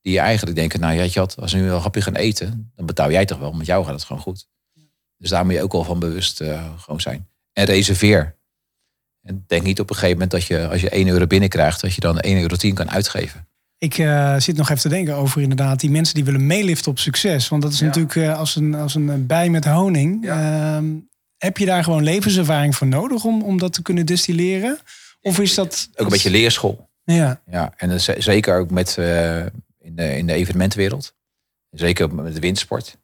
[0.00, 3.24] Die eigenlijk denken, nou ja, had, als nu een hapje gaan eten, dan betaal jij
[3.24, 3.52] toch wel.
[3.52, 4.48] Met jou gaat het gewoon goed.
[5.16, 7.28] Dus daar moet je ook wel van bewust uh, gewoon zijn.
[7.52, 8.36] En reserveer.
[9.24, 11.94] En denk niet op een gegeven moment dat je, als je 1 euro binnenkrijgt, dat
[11.94, 13.48] je dan 1 euro 10 kan uitgeven.
[13.78, 16.98] Ik uh, zit nog even te denken over inderdaad die mensen die willen meeliften op
[16.98, 17.48] succes.
[17.48, 20.24] Want dat is natuurlijk uh, als, een, als een bij met honing.
[20.24, 20.80] Ja.
[20.80, 20.88] Uh,
[21.36, 24.78] heb je daar gewoon levenservaring voor nodig om, om dat te kunnen distilleren?
[25.20, 25.88] Of is dat...
[25.94, 26.88] Ook een beetje leerschool.
[27.04, 27.40] Ja.
[27.46, 29.38] ja en zeker ook met, uh,
[29.78, 31.14] in, de, in de evenementwereld.
[31.70, 32.98] Zeker met de windsport.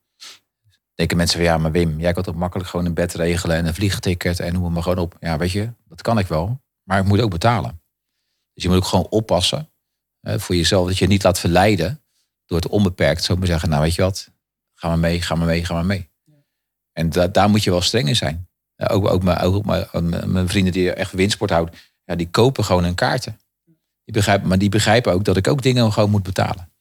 [1.00, 3.66] Denken mensen van ja, maar Wim, jij kan toch makkelijk gewoon een bed regelen en
[3.66, 5.16] een vliegticket en noem maar gewoon op.
[5.20, 6.60] Ja, weet je, dat kan ik wel.
[6.82, 7.82] Maar ik moet ook betalen.
[8.54, 9.70] Dus je moet ook gewoon oppassen
[10.22, 10.86] voor jezelf.
[10.86, 12.02] Dat je niet laat verleiden
[12.46, 13.68] door het onbeperkt zo maar zeggen.
[13.68, 14.30] Nou weet je wat,
[14.74, 16.10] ga maar mee, ga maar mee, ga maar mee.
[16.92, 18.48] En da daar moet je wel streng in zijn.
[18.76, 21.74] Ook, ook, mijn, ook mijn, mijn vrienden die echt windsport houden.
[22.04, 23.40] Ja, die kopen gewoon hun kaarten.
[24.04, 26.72] Die begrijpen, maar die begrijpen ook dat ik ook dingen gewoon moet betalen.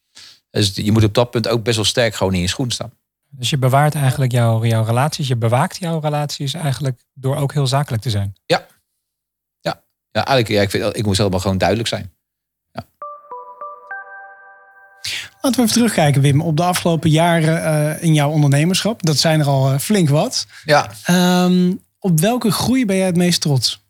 [0.50, 2.92] Dus je moet op dat punt ook best wel sterk gewoon in je schoen staan.
[3.32, 7.68] Dus je bewaart eigenlijk jouw, jouw relaties, je bewaakt jouw relaties eigenlijk door ook heel
[7.68, 8.36] zakelijk te zijn.
[8.46, 8.66] Ja,
[9.60, 9.82] ja.
[10.12, 12.12] ja eigenlijk, ja, ik, vind, ik moet allemaal gewoon duidelijk zijn.
[12.72, 12.86] Ja.
[15.42, 19.06] Laten we even terugkijken, Wim, op de afgelopen jaren uh, in jouw ondernemerschap.
[19.06, 20.48] Dat zijn er al uh, flink wat.
[20.66, 20.92] Ja.
[21.44, 23.88] Um, op welke groei ben jij het meest trots?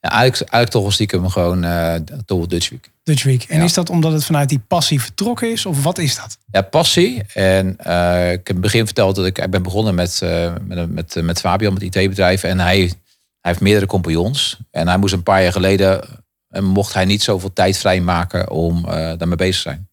[0.00, 1.94] Ja, eigenlijk, eigenlijk toch wel stiekem gewoon uh,
[2.26, 2.90] toch Dutch Week.
[3.10, 3.44] Dutch Week.
[3.44, 3.64] En ja.
[3.64, 5.66] is dat omdat het vanuit die passie vertrokken is?
[5.66, 6.38] Of wat is dat?
[6.52, 7.22] Ja, passie.
[7.34, 10.54] En uh, ik heb in het begin verteld dat ik, ik ben begonnen met, uh,
[10.66, 12.42] met, met, met Fabian, met IT-bedrijf.
[12.42, 12.92] En hij, hij
[13.40, 14.58] heeft meerdere compagnons.
[14.70, 16.04] En hij moest een paar jaar geleden,
[16.48, 19.88] mocht hij niet zoveel tijd vrijmaken om daarmee bezig te zijn.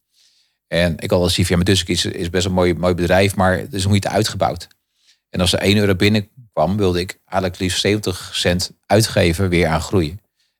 [0.68, 3.57] En ik had al zien, ja, Week is, is best een mooi, mooi bedrijf, maar
[3.57, 4.68] het is nog niet uitgebouwd.
[5.30, 9.82] En als er 1 euro binnenkwam, wilde ik eigenlijk liefst 70 cent uitgeven weer aan
[9.82, 10.18] groei.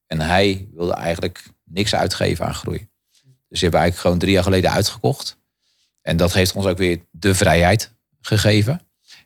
[0.08, 2.88] En hij wilde eigenlijk niks uitgeven aan groei.
[3.48, 5.38] Dus hebben we eigenlijk gewoon drie jaar geleden uitgekocht.
[6.02, 8.82] En dat heeft ons ook weer de vrijheid gegeven.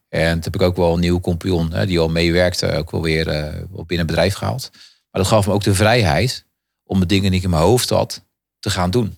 [0.08, 3.28] En toen heb ik ook wel een nieuwe compagnon die al meewerkte, ook wel weer
[3.28, 4.70] uh, binnen bedrijf gehaald.
[5.12, 6.46] Maar dat gaf me ook de vrijheid
[6.84, 8.26] om de dingen die ik in mijn hoofd had
[8.60, 9.18] te gaan doen.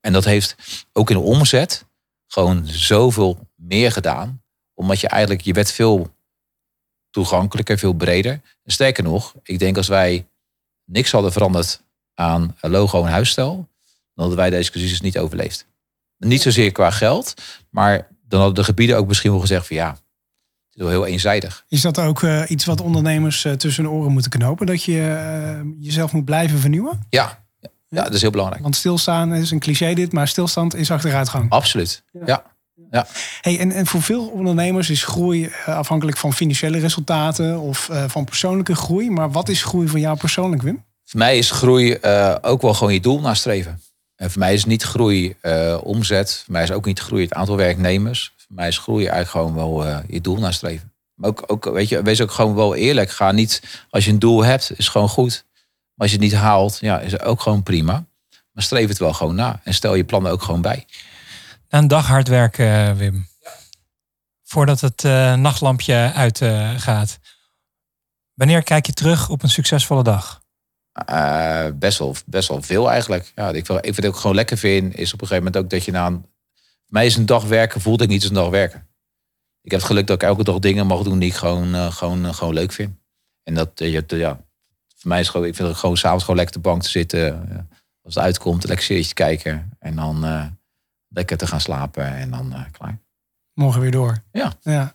[0.00, 0.56] En dat heeft
[0.92, 1.86] ook in de omzet
[2.26, 4.42] gewoon zoveel meer gedaan.
[4.74, 6.14] Omdat je eigenlijk, je werd veel
[7.10, 8.32] toegankelijker, veel breder.
[8.32, 10.28] En sterker nog, ik denk als wij
[10.84, 11.82] niks hadden veranderd
[12.14, 13.66] aan logo en huisstijl, dan
[14.14, 15.66] hadden wij deze crisis niet overleefd.
[16.18, 17.34] Niet zozeer qua geld,
[17.70, 20.00] maar dan hadden de gebieden ook misschien wel gezegd van ja, het
[20.80, 21.64] is wel heel eenzijdig.
[21.68, 24.66] Is dat ook uh, iets wat ondernemers uh, tussen de oren moeten knopen?
[24.66, 27.06] Dat je uh, jezelf moet blijven vernieuwen?
[27.08, 27.44] Ja.
[27.88, 28.62] ja, dat is heel belangrijk.
[28.62, 31.50] Want stilstaan is een cliché dit, maar stilstand is achteruitgang.
[31.50, 32.22] Absoluut, ja.
[32.24, 32.44] ja.
[32.90, 33.06] ja.
[33.40, 38.74] Hey, en, en voor veel ondernemers is groei afhankelijk van financiële resultaten of van persoonlijke
[38.74, 39.10] groei.
[39.10, 40.84] Maar wat is groei voor jou persoonlijk, Wim?
[41.12, 43.82] Voor mij is groei uh, ook wel gewoon je doel nastreven.
[44.16, 46.42] En voor mij is niet groei uh, omzet.
[46.44, 48.32] Voor mij is ook niet groei het aantal werknemers.
[48.36, 50.92] Voor mij is groei eigenlijk gewoon wel uh, je doel nastreven.
[51.14, 53.10] Maar ook, ook, weet je, wees ook gewoon wel eerlijk.
[53.10, 55.44] Ga niet, als je een doel hebt, is gewoon goed.
[55.50, 58.04] Maar als je het niet haalt, ja, is ook gewoon prima.
[58.52, 59.60] Maar streef het wel gewoon na.
[59.64, 60.86] En stel je plannen ook gewoon bij.
[61.68, 63.26] Na een dag hard werken, Wim.
[63.40, 63.50] Ja.
[64.42, 65.02] Voordat het
[65.38, 67.18] nachtlampje uitgaat.
[68.34, 70.41] Wanneer kijk je terug op een succesvolle dag?
[71.10, 73.32] Uh, best, wel, best wel veel eigenlijk.
[73.34, 75.70] Ja, ik, vind, ik vind ook gewoon lekker vind, is op een gegeven moment ook
[75.70, 76.26] dat je na een...
[76.86, 78.88] Mij is een dag werken, voelt ik niet als een dag werken.
[79.62, 81.92] Ik heb het geluk dat ik elke dag dingen mag doen die ik gewoon, uh,
[81.92, 82.94] gewoon, uh, gewoon leuk vind.
[83.42, 84.44] En dat, je, ja,
[84.96, 86.88] voor mij is gewoon, ik vind het gewoon s'avonds gewoon lekker op de bank te
[86.88, 87.46] zitten.
[88.02, 89.76] als het uitkomt, lekker te kijken.
[89.78, 90.20] En dan
[91.08, 92.98] lekker te gaan slapen en dan klaar.
[93.54, 94.22] Morgen weer door.
[94.32, 94.52] Ja.
[94.60, 94.94] ja.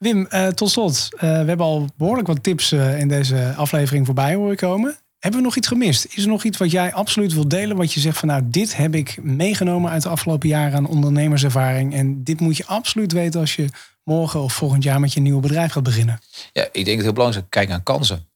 [0.00, 1.08] Wim, uh, tot slot.
[1.14, 4.98] Uh, we hebben al behoorlijk wat tips uh, in deze aflevering voorbij horen komen.
[5.18, 6.04] Hebben we nog iets gemist?
[6.04, 7.76] Is er nog iets wat jij absoluut wilt delen?
[7.76, 11.94] Wat je zegt van nou, dit heb ik meegenomen uit de afgelopen jaren aan ondernemerservaring.
[11.94, 13.68] En dit moet je absoluut weten als je
[14.04, 16.20] morgen of volgend jaar met je nieuwe bedrijf gaat beginnen.
[16.52, 18.28] Ja, ik denk het heel belangrijk is kijken naar kansen.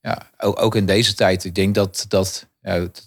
[0.00, 1.44] Ja, ook, in deze tijd.
[1.44, 2.48] Ik denk dat dat.
[2.60, 3.06] Het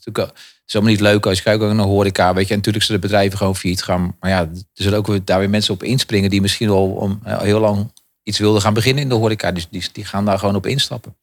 [0.66, 2.34] is allemaal niet leuk als je kijkt naar horeca.
[2.34, 4.16] Weet je, en natuurlijk zullen bedrijven gewoon failliet gaan.
[4.20, 7.20] Maar ja, er zullen ook weer, daar weer mensen op inspringen die misschien al om
[7.24, 7.92] heel lang
[8.24, 9.52] iets wilden gaan beginnen in de horeca.
[9.52, 11.18] Dus die, die gaan daar gewoon op instappen.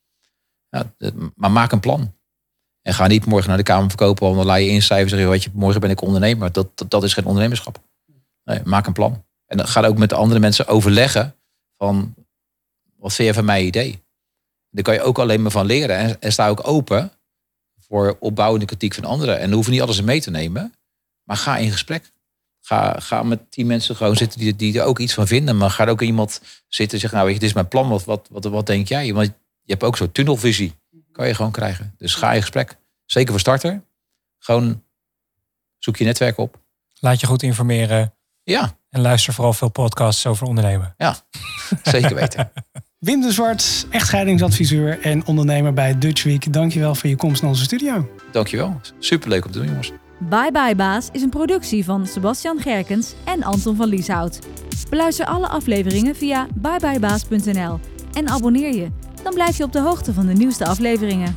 [0.68, 0.93] Ja,
[1.34, 2.14] maar maak een plan.
[2.82, 5.43] En ga niet morgen naar de Kamer verkopen, want dan laat je incijfers zeggen, weet
[5.43, 6.53] je, morgen ben ik ondernemer.
[6.53, 7.82] Dat, dat, dat is geen ondernemerschap.
[8.45, 9.24] Nee, maak een plan.
[9.47, 11.36] En dan ga ook met de andere mensen overleggen
[11.76, 12.14] van,
[12.97, 14.03] wat vind je van mijn idee?
[14.70, 15.97] Daar kan je ook alleen maar van leren.
[15.97, 17.12] En, en sta ook open
[17.91, 19.38] voor opbouwende kritiek van anderen.
[19.38, 20.74] En dan hoeven niet alles in mee te nemen.
[21.22, 22.12] Maar ga in gesprek.
[22.61, 25.57] Ga, ga met die mensen gewoon zitten die, die er ook iets van vinden.
[25.57, 27.88] Maar ga ook iemand zitten en zeggen, nou weet je, dit is mijn plan.
[27.88, 29.12] Wat, wat, wat, wat denk jij?
[29.12, 29.26] Want
[29.62, 30.74] je hebt ook zo'n tunnelvisie.
[31.12, 31.95] Kan je gewoon krijgen.
[31.99, 32.76] Dus ga in gesprek.
[33.07, 33.82] Zeker voor starter.
[34.38, 34.82] Gewoon
[35.78, 36.61] zoek je netwerk op.
[37.01, 38.14] Laat je goed informeren.
[38.43, 38.76] Ja.
[38.88, 40.95] En luister vooral veel podcasts over ondernemen.
[40.97, 41.16] Ja,
[41.82, 42.53] zeker weten.
[43.01, 46.53] Wim de Zwart, echtscheidingsadviseur en ondernemer bij Dutch Week.
[46.53, 48.09] Dankjewel voor je komst naar onze studio.
[48.32, 48.80] Dankjewel.
[48.98, 49.92] Superleuk om te doen, jongens.
[50.18, 54.38] Bye Bye Baas is een productie van Sebastian Gerkens en Anton van Lieshout.
[54.90, 57.78] Beluister alle afleveringen via byebyebaas.nl
[58.12, 58.88] en abonneer je.
[59.22, 61.36] Dan blijf je op de hoogte van de nieuwste afleveringen.